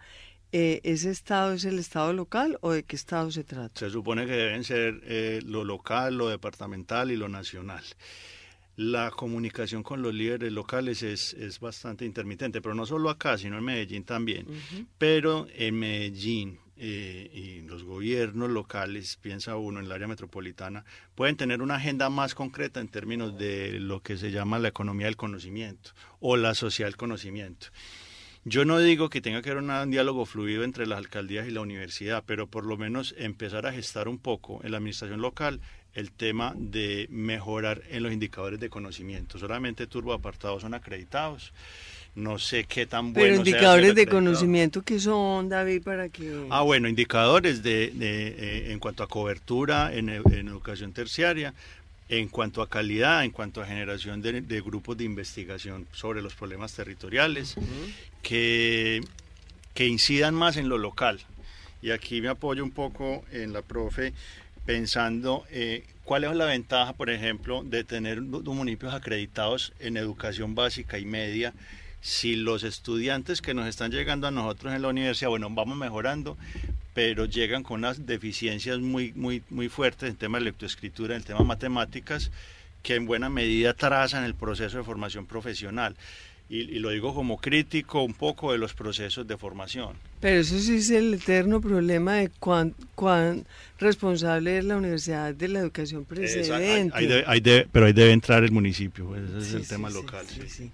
eh, 0.51 0.79
¿ese 0.83 1.09
Estado 1.09 1.53
es 1.53 1.65
el 1.65 1.79
Estado 1.79 2.13
local 2.13 2.57
o 2.61 2.71
de 2.71 2.83
qué 2.83 2.95
Estado 2.95 3.29
se 3.31 3.43
trata? 3.43 3.77
Se 3.77 3.89
supone 3.89 4.25
que 4.25 4.31
deben 4.31 4.63
ser 4.63 5.01
eh, 5.03 5.41
lo 5.45 5.65
local, 5.65 6.17
lo 6.17 6.29
departamental 6.29 7.11
y 7.11 7.17
lo 7.17 7.27
nacional. 7.27 7.83
La 8.77 9.11
comunicación 9.11 9.83
con 9.83 10.01
los 10.01 10.13
líderes 10.13 10.51
locales 10.51 11.03
es, 11.03 11.33
es 11.33 11.59
bastante 11.59 12.05
intermitente, 12.05 12.61
pero 12.61 12.75
no 12.75 12.85
solo 12.85 13.09
acá, 13.09 13.37
sino 13.37 13.57
en 13.57 13.63
Medellín 13.63 14.03
también. 14.03 14.47
Pero 14.97 15.47
en 15.55 15.79
Medellín, 15.79 16.59
eh, 16.77 17.29
y 17.33 17.61
los 17.61 17.83
gobiernos 17.83 18.49
locales, 18.49 19.17
piensa 19.21 19.55
uno 19.55 19.79
en 19.79 19.85
el 19.85 19.91
área 19.91 20.07
metropolitana, 20.07 20.85
pueden 21.15 21.37
tener 21.37 21.61
una 21.61 21.75
agenda 21.75 22.09
más 22.09 22.35
concreta 22.35 22.81
en 22.81 22.87
términos 22.87 23.37
de 23.37 23.79
lo 23.79 24.01
que 24.01 24.17
se 24.17 24.31
llama 24.31 24.59
la 24.59 24.67
economía 24.67 25.07
del 25.07 25.15
conocimiento 25.15 25.91
o 26.19 26.37
la 26.37 26.53
social 26.53 26.97
conocimiento. 26.97 27.67
Yo 28.47 28.63
no 28.63 28.77
digo 28.77 29.09
que 29.09 29.21
tenga 29.21 29.41
que 29.41 29.49
haber 29.49 29.63
un 29.63 29.89
diálogo 29.89 30.25
fluido 30.27 30.63
entre 30.63 30.85
las 30.85 30.99
alcaldías 30.99 31.47
y 31.47 31.51
la 31.51 31.61
universidad, 31.61 32.23
pero 32.27 32.45
por 32.45 32.63
lo 32.63 32.77
menos 32.77 33.15
empezar 33.17 33.65
a 33.65 33.73
gestar 33.73 34.07
un 34.07 34.19
poco 34.19 34.61
en 34.63 34.69
la 34.69 34.77
administración 34.77 35.19
local 35.19 35.61
el 35.95 36.11
tema 36.11 36.53
de 36.55 37.07
mejorar 37.09 37.81
en 37.89 38.03
los 38.03 38.13
indicadores 38.13 38.59
de 38.59 38.69
conocimiento. 38.69 39.39
Solamente 39.39 39.87
turbo 39.87 40.13
apartados 40.13 40.61
son 40.61 40.75
acreditados 40.75 41.53
no 42.15 42.39
sé 42.39 42.63
qué 42.63 42.85
tan 42.85 43.13
bueno 43.13 43.25
Pero 43.25 43.35
indicadores 43.35 43.95
de 43.95 44.07
conocimiento 44.07 44.81
que 44.81 44.99
son, 44.99 45.49
David, 45.49 45.83
para 45.83 46.09
que... 46.09 46.47
Ah, 46.49 46.61
bueno, 46.61 46.87
indicadores 46.87 47.61
de, 47.61 47.91
eh, 47.99 48.71
en 48.71 48.79
cuanto 48.79 49.03
a 49.03 49.07
cobertura 49.07 49.93
en, 49.93 50.09
educación 50.09 50.93
terciaria, 50.93 51.53
en 52.07 52.29
cuanto 52.29 52.61
a 52.61 52.69
calidad, 52.69 53.25
en 53.25 53.31
cuanto 53.31 53.61
a 53.61 53.65
generación 53.65 54.21
de, 54.21 54.61
grupos 54.61 54.97
de 54.97 55.03
investigación 55.03 55.87
sobre 55.91 56.21
los 56.21 56.35
problemas 56.35 56.73
territoriales, 56.73 57.55
que, 58.21 59.01
que 59.73 59.87
incidan 59.87 60.33
más 60.33 60.55
en 60.55 60.69
lo 60.69 60.77
local. 60.77 61.19
Y 61.81 61.91
aquí 61.91 62.21
me 62.21 62.29
apoyo 62.29 62.63
un 62.63 62.71
poco 62.71 63.25
en 63.31 63.51
la 63.51 63.61
profe 63.61 64.13
pensando 64.65 65.45
eh, 65.51 65.83
cuál 66.03 66.23
es 66.23 66.35
la 66.35 66.45
ventaja, 66.45 66.93
por 66.93 67.09
ejemplo, 67.09 67.63
de 67.63 67.83
tener 67.83 68.21
municipios 68.21 68.93
acreditados 68.93 69.73
en 69.79 69.97
educación 69.97 70.55
básica 70.55 70.97
y 70.97 71.05
media 71.05 71.53
si 72.05 72.35
los 72.35 72.61
estudiantes 72.61 73.41
que 73.41 73.55
nos 73.55 73.65
están 73.65 73.89
llegando 73.89 74.27
a 74.27 74.31
nosotros 74.31 74.75
en 74.75 74.83
la 74.83 74.89
universidad, 74.89 75.29
bueno, 75.29 75.49
vamos 75.49 75.75
mejorando, 75.75 76.37
pero 76.93 77.25
llegan 77.25 77.63
con 77.63 77.79
unas 77.79 78.05
deficiencias 78.05 78.77
muy, 78.77 79.11
muy, 79.13 79.41
muy 79.49 79.69
fuertes 79.69 80.11
en 80.11 80.15
tema 80.15 80.37
de 80.37 80.45
lectoescritura, 80.45 81.15
en 81.15 81.23
tema 81.23 81.39
de 81.39 81.45
matemáticas, 81.45 82.29
que 82.83 82.93
en 82.93 83.07
buena 83.07 83.29
medida 83.29 83.73
trazan 83.73 84.23
el 84.23 84.35
proceso 84.35 84.77
de 84.77 84.83
formación 84.83 85.25
profesional. 85.25 85.95
Y, 86.47 86.77
lo 86.79 86.91
digo 86.91 87.15
como 87.15 87.37
crítico 87.37 88.03
un 88.03 88.13
poco 88.13 88.51
de 88.51 88.59
los 88.59 88.73
procesos 88.73 89.27
de 89.27 89.35
formación. 89.35 89.95
Pero 90.19 90.41
eso 90.41 90.59
sí 90.59 90.75
es 90.75 90.91
el 90.91 91.15
eterno 91.15 91.59
problema 91.59 92.15
de 92.15 92.29
cuán, 92.29 92.75
cuán 92.93 93.45
responsable 93.79 94.59
es 94.59 94.63
la 94.65 94.77
universidad 94.77 95.33
de 95.33 95.47
la 95.47 95.59
educación 95.59 96.05
precedente. 96.05 96.93
pero 97.71 97.85
ahí 97.87 97.93
debe 97.93 98.11
entrar 98.11 98.43
el 98.43 98.51
municipio, 98.51 99.15
ese 99.15 99.37
es 99.39 99.53
el 99.53 99.67
tema 99.67 99.89
local. 99.89 100.25
sí. 100.47 100.71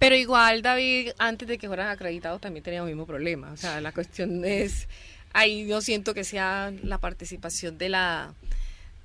Pero 0.00 0.16
igual, 0.16 0.62
David, 0.62 1.10
antes 1.18 1.46
de 1.46 1.58
que 1.58 1.68
fueran 1.68 1.88
acreditados 1.88 2.40
también 2.40 2.64
teníamos 2.64 2.88
el 2.88 2.96
mismo 2.96 3.06
problema. 3.06 3.52
O 3.52 3.56
sea, 3.58 3.82
la 3.82 3.92
cuestión 3.92 4.42
es, 4.46 4.88
ahí 5.34 5.66
yo 5.66 5.82
siento 5.82 6.14
que 6.14 6.24
sea 6.24 6.72
la 6.82 6.96
participación 6.96 7.76
de 7.76 7.90
la, 7.90 8.32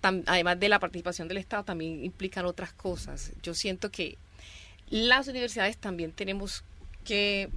además 0.01 0.57
de 0.57 0.69
la 0.69 0.79
participación 0.79 1.27
del 1.27 1.35
Estado, 1.35 1.65
también 1.65 2.05
implican 2.05 2.45
otras 2.45 2.71
cosas. 2.71 3.33
Yo 3.43 3.53
siento 3.53 3.91
que 3.91 4.17
las 4.89 5.27
universidades 5.27 5.77
también 5.77 6.11
tenemos 6.11 6.63
que 7.03 7.49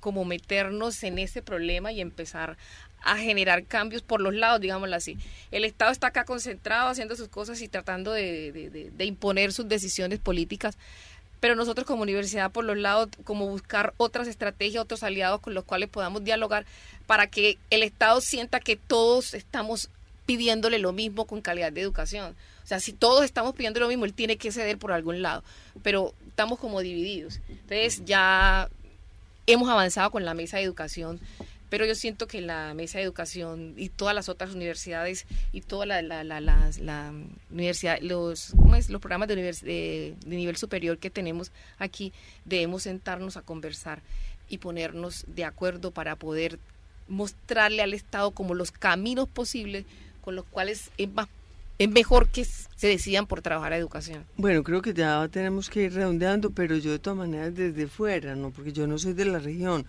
como 0.00 0.24
meternos 0.24 1.02
en 1.02 1.18
ese 1.18 1.42
problema 1.42 1.92
y 1.92 2.00
empezar 2.00 2.56
a 3.02 3.16
generar 3.18 3.64
cambios 3.64 4.02
por 4.02 4.20
los 4.20 4.34
lados, 4.34 4.60
digámoslo 4.60 4.94
así. 4.96 5.16
El 5.50 5.64
Estado 5.64 5.92
está 5.92 6.08
acá 6.08 6.24
concentrado 6.24 6.88
haciendo 6.88 7.16
sus 7.16 7.28
cosas 7.28 7.60
y 7.60 7.68
tratando 7.68 8.12
de, 8.12 8.90
de 8.92 9.04
imponer 9.04 9.52
sus 9.52 9.68
decisiones 9.68 10.18
políticas, 10.18 10.76
pero 11.40 11.54
nosotros 11.54 11.86
como 11.86 12.02
universidad 12.02 12.50
por 12.50 12.64
los 12.64 12.76
lados, 12.76 13.08
como 13.24 13.48
buscar 13.48 13.94
otras 13.96 14.26
estrategias, 14.26 14.82
otros 14.82 15.02
aliados 15.02 15.40
con 15.40 15.54
los 15.54 15.64
cuales 15.64 15.88
podamos 15.88 16.24
dialogar 16.24 16.66
para 17.06 17.28
que 17.28 17.58
el 17.70 17.82
Estado 17.82 18.20
sienta 18.20 18.60
que 18.60 18.76
todos 18.76 19.34
estamos 19.34 19.90
pidiéndole 20.24 20.78
lo 20.78 20.92
mismo 20.92 21.26
con 21.26 21.40
calidad 21.40 21.72
de 21.72 21.80
educación. 21.80 22.34
O 22.64 22.66
sea, 22.66 22.80
si 22.80 22.92
todos 22.92 23.24
estamos 23.24 23.54
pidiendo 23.54 23.78
lo 23.78 23.88
mismo, 23.88 24.04
él 24.04 24.12
tiene 24.12 24.36
que 24.38 24.50
ceder 24.50 24.76
por 24.76 24.92
algún 24.92 25.22
lado, 25.22 25.44
pero 25.82 26.14
estamos 26.36 26.58
como 26.58 26.80
divididos. 26.82 27.40
Entonces 27.48 28.02
ya 28.04 28.68
hemos 29.46 29.70
avanzado 29.70 30.10
con 30.10 30.26
la 30.26 30.34
mesa 30.34 30.58
de 30.58 30.64
educación 30.64 31.18
pero 31.68 31.84
yo 31.84 31.94
siento 31.94 32.28
que 32.28 32.40
la 32.40 32.74
mesa 32.74 32.98
de 32.98 33.04
educación 33.04 33.74
y 33.76 33.88
todas 33.88 34.14
las 34.14 34.28
otras 34.28 34.54
universidades 34.54 35.26
y 35.52 35.62
toda 35.62 35.84
la, 35.84 36.00
la, 36.00 36.22
la, 36.22 37.12
universidad, 37.50 37.98
los, 38.00 38.54
los 38.88 39.00
programas 39.00 39.28
de, 39.28 39.34
de, 39.34 40.14
nivel 40.26 40.56
superior 40.56 40.98
que 40.98 41.10
tenemos 41.10 41.50
aquí, 41.78 42.12
debemos 42.44 42.84
sentarnos 42.84 43.36
a 43.36 43.42
conversar 43.42 44.00
y 44.48 44.58
ponernos 44.58 45.24
de 45.26 45.44
acuerdo 45.44 45.90
para 45.90 46.14
poder 46.14 46.60
mostrarle 47.08 47.82
al 47.82 47.94
Estado 47.94 48.30
como 48.30 48.54
los 48.54 48.70
caminos 48.70 49.28
posibles 49.28 49.86
con 50.20 50.36
los 50.36 50.44
cuales 50.44 50.90
es 50.98 51.12
es 51.78 51.88
mejor 51.90 52.28
que 52.28 52.44
se 52.44 52.88
decidan 52.88 53.26
por 53.26 53.42
trabajar 53.42 53.72
a 53.72 53.76
educación. 53.76 54.24
Bueno, 54.36 54.62
creo 54.62 54.82
que 54.82 54.94
ya 54.94 55.28
tenemos 55.28 55.70
que 55.70 55.84
ir 55.84 55.94
redondeando, 55.94 56.50
pero 56.50 56.76
yo 56.76 56.92
de 56.92 56.98
todas 56.98 57.18
maneras 57.18 57.54
desde 57.54 57.86
fuera, 57.86 58.34
¿no? 58.34 58.50
Porque 58.50 58.72
yo 58.72 58.86
no 58.86 58.98
soy 58.98 59.12
de 59.12 59.24
la 59.24 59.38
región, 59.38 59.86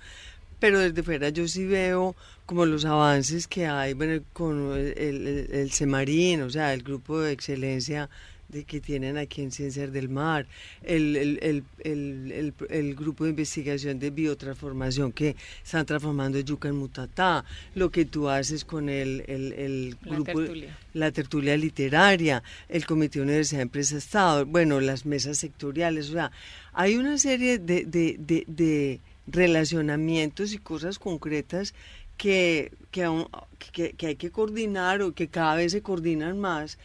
pero 0.60 0.80
desde 0.80 1.04
fuera 1.04 1.30
yo 1.30 1.48
sí 1.48 1.66
veo 1.66 2.16
como 2.46 2.66
los 2.66 2.86
avances 2.86 3.48
que 3.48 3.68
hay 3.68 3.94
bueno, 3.94 4.24
con 4.34 4.74
el, 4.74 4.98
el, 4.98 5.50
el 5.52 5.72
CEMARIN, 5.72 6.42
o 6.42 6.50
sea, 6.50 6.74
el 6.74 6.84
grupo 6.84 7.20
de 7.20 7.32
excelencia 7.32 8.10
de 8.50 8.64
que 8.64 8.80
tienen 8.80 9.18
aquí 9.18 9.42
en 9.42 9.52
Ciencias 9.52 9.92
del 9.92 10.10
Mar, 10.10 10.48
el, 10.84 11.16
el, 11.16 11.64
el, 11.84 12.54
el, 12.70 12.96
grupo 12.96 13.26
de 13.26 13.32
investigación 13.32 14.00
de 14.00 14.10
biotransformación 14.10 15.12
que 15.12 15.36
están 15.64 15.86
transformando 15.86 16.40
yuca 16.40 16.70
en 16.70 16.78
mutatá, 16.78 17.44
lo 17.76 17.92
que 17.92 18.06
tú 18.06 18.30
haces 18.30 18.64
con 18.64 18.90
el, 18.90 19.24
el, 19.28 19.98
grupo, 20.02 20.42
la 20.94 21.12
tertulia. 21.12 21.58
literaria, 21.58 22.44
el 22.70 22.86
Comité 22.86 23.20
de 23.20 23.26
Universidad 23.26 23.62
Empresa 23.62 23.98
Estado, 23.98 24.46
bueno, 24.46 24.80
las 24.80 25.06
mesas 25.06 25.38
sectoriales, 25.38 26.10
o 26.10 26.14
sea, 26.14 26.32
hay 26.74 26.96
una 26.96 27.18
serie 27.18 27.60
de, 27.60 27.86
de, 27.86 28.18
de 28.48 29.00
relacionamientos 29.28 30.54
y 30.54 30.58
cosas 30.58 31.00
concretas 31.00 31.74
que, 32.18 32.72
que, 32.92 34.08
hay 34.08 34.16
que 34.16 34.32
coordinar 34.32 35.02
o 35.02 35.14
que 35.14 35.28
cada 35.28 35.56
vez 35.56 35.72
se 35.72 35.82
coordinan 35.82 36.40
más. 36.40 36.78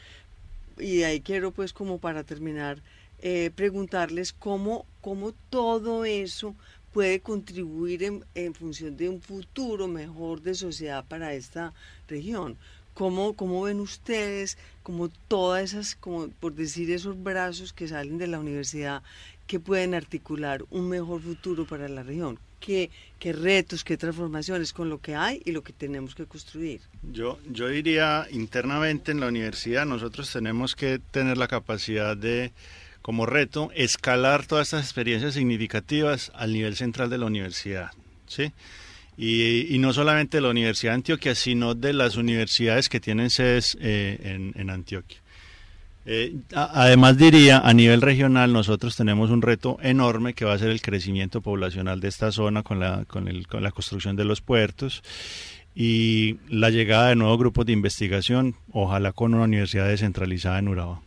Y 0.79 1.03
ahí 1.03 1.21
quiero 1.21 1.53
pues 1.53 1.73
como 1.73 1.99
para 1.99 2.25
terminar 2.25 2.83
eh, 3.21 3.51
preguntarles 3.55 4.33
cómo, 4.33 4.87
cómo 5.01 5.33
todo 5.51 6.05
eso 6.05 6.55
puede 6.93 7.21
contribuir 7.21 8.03
en, 8.03 8.25
en, 8.35 8.55
función 8.55 8.97
de 8.97 9.09
un 9.09 9.21
futuro 9.21 9.89
mejor 9.89 10.43
de 10.43 10.55
sociedad 10.55 11.05
para 11.07 11.33
esta 11.33 11.73
región. 12.09 12.57
¿Cómo, 12.95 13.35
¿Cómo 13.35 13.63
ven 13.63 13.81
ustedes 13.81 14.59
como 14.83 15.09
todas 15.09 15.63
esas, 15.71 15.97
como 15.97 16.29
por 16.29 16.55
decir 16.55 16.91
esos 16.91 17.23
brazos 17.23 17.73
que 17.73 17.89
salen 17.89 18.19
de 18.19 18.27
la 18.27 18.39
universidad 18.39 19.03
que 19.47 19.61
pueden 19.61 19.95
articular 19.95 20.65
un 20.71 20.89
mejor 20.89 21.21
futuro 21.21 21.67
para 21.67 21.89
la 21.89 22.03
región. 22.03 22.39
¿Qué, 22.65 22.91
qué 23.19 23.33
retos, 23.33 23.83
qué 23.83 23.97
transformaciones 23.97 24.73
con 24.73 24.89
lo 24.89 25.01
que 25.01 25.17
hay 25.17 25.43
y 25.45 25.51
lo 25.51 25.63
que 25.63 25.73
tenemos 25.73 26.15
que 26.15 26.27
construir? 26.27 26.81
Yo, 27.03 27.41
yo 27.51 27.67
diría 27.67 28.29
internamente 28.31 29.11
en 29.11 29.19
la 29.19 29.27
universidad 29.27 29.85
nosotros 29.85 30.33
tenemos 30.33 30.77
que 30.77 31.01
tener 31.01 31.39
la 31.39 31.49
capacidad 31.49 32.17
de, 32.17 32.53
como 33.03 33.27
reto, 33.27 33.71
escalar 33.75 34.47
todas 34.47 34.69
estas 34.69 34.85
experiencias 34.85 35.35
significativas 35.35 36.31
al 36.37 36.53
nivel 36.53 36.77
central 36.77 37.11
de 37.11 37.19
la 37.19 37.27
universidad. 37.27 37.91
¿sí? 38.27 38.53
Y, 39.19 39.77
no 39.79 39.93
solamente 39.93 40.37
de 40.37 40.43
la 40.43 40.51
Universidad 40.51 40.93
de 40.93 40.97
Antioquia, 40.97 41.35
sino 41.35 41.75
de 41.75 41.93
las 41.93 42.17
universidades 42.17 42.89
que 42.89 43.01
tienen 43.01 43.31
sedes 43.31 43.77
eh, 43.81 44.19
en, 44.23 44.53
en 44.57 44.71
Antioquia. 44.71 45.22
Eh, 46.05 46.35
además 46.55 47.17
diría, 47.17 47.59
a 47.59 47.73
nivel 47.75 48.03
regional 48.03 48.53
nosotros 48.53 48.97
tenemos 48.97 49.31
un 49.31 49.41
reto 49.41 49.79
enorme 49.83 50.35
que 50.35 50.45
va 50.45 50.55
a 50.55 50.59
ser 50.59 50.71
el 50.71 50.83
crecimiento 50.83 51.41
poblacional 51.41 52.01
de 52.01 52.09
esta 52.09 52.33
zona 52.33 52.63
con 52.63 52.81
la, 52.81 53.05
con, 53.05 53.29
el, 53.29 53.47
con 53.47 53.63
la 53.63 53.71
construcción 53.71 54.17
de 54.17 54.25
los 54.25 54.41
puertos 54.41 55.03
y 55.75 56.39
la 56.49 56.71
llegada 56.71 57.09
de 57.09 57.17
nuevos 57.17 57.39
grupos 57.39 57.67
de 57.67 57.73
investigación, 57.73 58.57
ojalá 58.73 59.13
con 59.13 59.35
una 59.35 59.45
universidad 59.45 59.87
descentralizada 59.87 60.59
en 60.59 60.69
Urabá. 60.69 61.01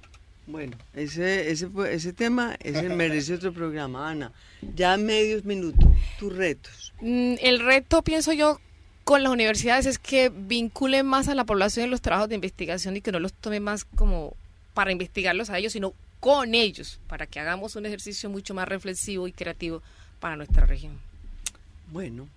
Bueno, 0.48 0.78
ese, 0.94 1.52
ese, 1.52 1.68
ese 1.90 2.14
tema 2.14 2.56
ese 2.62 2.90
merece 2.90 3.34
otro 3.34 3.52
programa, 3.52 4.10
Ana. 4.10 4.32
Ya 4.76 4.96
medios 4.96 5.44
minutos, 5.44 5.90
tus 6.20 6.34
retos. 6.36 6.94
Mm, 7.02 7.34
el 7.42 7.60
reto, 7.60 8.04
pienso 8.04 8.32
yo, 8.32 8.60
con 9.04 9.24
las 9.24 9.32
universidades 9.32 9.88
es 9.88 10.00
que 10.00 10.30
vinculen 10.30 11.06
más 11.06 11.28
a 11.28 11.36
la 11.36 11.46
población 11.46 11.86
en 11.86 11.92
los 11.92 12.02
trabajos 12.02 12.30
de 12.30 12.36
investigación 12.36 12.96
y 12.96 13.02
que 13.02 13.12
no 13.12 13.20
los 13.20 13.34
tome 13.34 13.60
más 13.60 13.86
como 13.86 14.36
para 14.76 14.92
investigarlos 14.92 15.50
a 15.50 15.58
ellos, 15.58 15.74
sino 15.74 15.94
con 16.20 16.54
ellos, 16.54 17.00
para 17.08 17.26
que 17.26 17.40
hagamos 17.40 17.76
un 17.76 17.88
ejercicio 17.88 18.30
mucho 18.30 18.54
más 18.54 18.68
reflexivo 18.68 19.28
y 19.28 19.32
creativo 19.32 19.82
para 20.20 20.36
nuestra 20.36 20.68
región. 20.68 21.00
Bueno, 21.92 22.28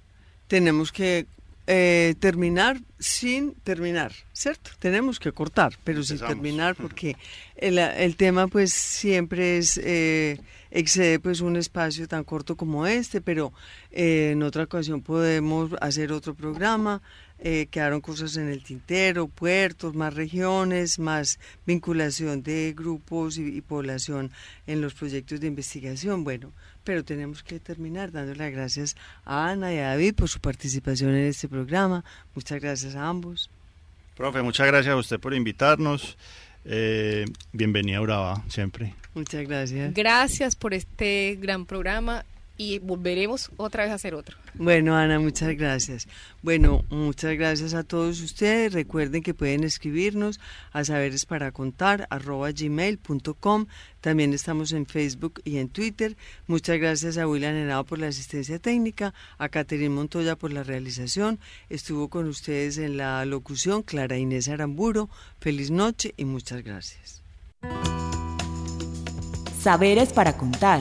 tenemos 0.46 0.90
que 0.92 1.26
eh, 1.66 2.14
terminar 2.20 2.80
sin 2.98 3.52
terminar, 3.64 4.12
¿cierto? 4.32 4.70
Tenemos 4.78 5.18
que 5.18 5.32
cortar, 5.32 5.74
pero 5.84 6.02
sin 6.02 6.18
terminar 6.18 6.76
porque 6.80 7.16
el, 7.56 7.78
el, 7.78 8.16
tema 8.16 8.46
pues 8.46 8.72
siempre 8.72 9.58
es, 9.58 9.78
eh, 9.82 10.38
excede 10.70 11.18
pues 11.18 11.40
un 11.40 11.56
espacio 11.56 12.06
tan 12.08 12.24
corto 12.24 12.56
como 12.56 12.86
este, 12.86 13.20
pero 13.20 13.52
eh, 13.90 14.30
en 14.32 14.42
otra 14.42 14.64
ocasión 14.64 15.02
podemos 15.02 15.72
hacer 15.80 16.12
otro 16.12 16.34
programa 16.34 17.02
eh, 17.40 17.68
quedaron 17.70 18.00
cosas 18.00 18.36
en 18.36 18.48
el 18.48 18.64
tintero, 18.64 19.28
puertos, 19.28 19.94
más 19.94 20.14
regiones, 20.14 20.98
más 20.98 21.38
vinculación 21.66 22.42
de 22.42 22.74
grupos 22.76 23.38
y, 23.38 23.60
población 23.60 24.32
en 24.66 24.80
los 24.80 24.94
proyectos 24.94 25.40
de 25.40 25.46
investigación. 25.46 26.24
Bueno, 26.24 26.52
pero 26.82 27.04
tenemos 27.04 27.42
que 27.42 27.60
terminar 27.60 28.10
dando 28.10 28.34
las 28.34 28.50
gracias 28.50 28.96
a 29.24 29.50
Ana 29.50 29.72
y 29.72 29.78
a 29.78 29.88
David 29.88 30.14
por 30.14 30.28
su 30.28 30.40
participación 30.40 31.10
en 31.10 31.26
este 31.26 31.48
programa. 31.48 32.04
Muchas 32.34 32.60
gracias 32.60 32.96
a 32.96 33.08
ambos. 33.08 33.50
Profe, 34.16 34.42
muchas 34.42 34.66
gracias 34.66 34.92
a 34.92 34.96
usted 34.96 35.20
por 35.20 35.32
invitarnos. 35.32 36.16
Eh, 36.64 37.24
bienvenida 37.52 37.98
a 37.98 38.00
Uraba, 38.00 38.42
siempre. 38.48 38.94
Muchas 39.14 39.46
gracias. 39.46 39.94
Gracias 39.94 40.56
por 40.56 40.74
este 40.74 41.38
gran 41.40 41.66
programa 41.66 42.24
y 42.58 42.80
volveremos 42.80 43.50
otra 43.56 43.84
vez 43.84 43.92
a 43.92 43.94
hacer 43.94 44.14
otro. 44.14 44.36
Bueno, 44.54 44.96
Ana, 44.96 45.20
muchas 45.20 45.56
gracias. 45.56 46.08
Bueno, 46.42 46.84
muchas 46.90 47.34
gracias 47.38 47.72
a 47.72 47.84
todos 47.84 48.20
ustedes. 48.20 48.72
Recuerden 48.72 49.22
que 49.22 49.32
pueden 49.32 49.62
escribirnos 49.62 50.40
a 50.72 50.84
saberes 50.84 51.24
para 51.24 51.52
contar 51.52 52.08
gmail.com. 52.10 53.66
También 54.00 54.32
estamos 54.34 54.72
en 54.72 54.86
Facebook 54.86 55.40
y 55.44 55.58
en 55.58 55.68
Twitter. 55.68 56.16
Muchas 56.48 56.78
gracias 56.78 57.16
a 57.16 57.28
William 57.28 57.54
Henao 57.54 57.84
por 57.84 58.00
la 58.00 58.08
asistencia 58.08 58.58
técnica, 58.58 59.14
a 59.38 59.48
Caterine 59.48 59.90
Montoya 59.90 60.34
por 60.36 60.52
la 60.52 60.64
realización. 60.64 61.38
Estuvo 61.70 62.08
con 62.08 62.26
ustedes 62.26 62.78
en 62.78 62.96
la 62.96 63.24
locución 63.24 63.82
Clara 63.82 64.18
Inés 64.18 64.48
Aramburo. 64.48 65.08
Feliz 65.40 65.70
noche 65.70 66.12
y 66.16 66.24
muchas 66.24 66.64
gracias. 66.64 67.22
Saberes 69.60 70.12
para 70.12 70.36
contar 70.36 70.80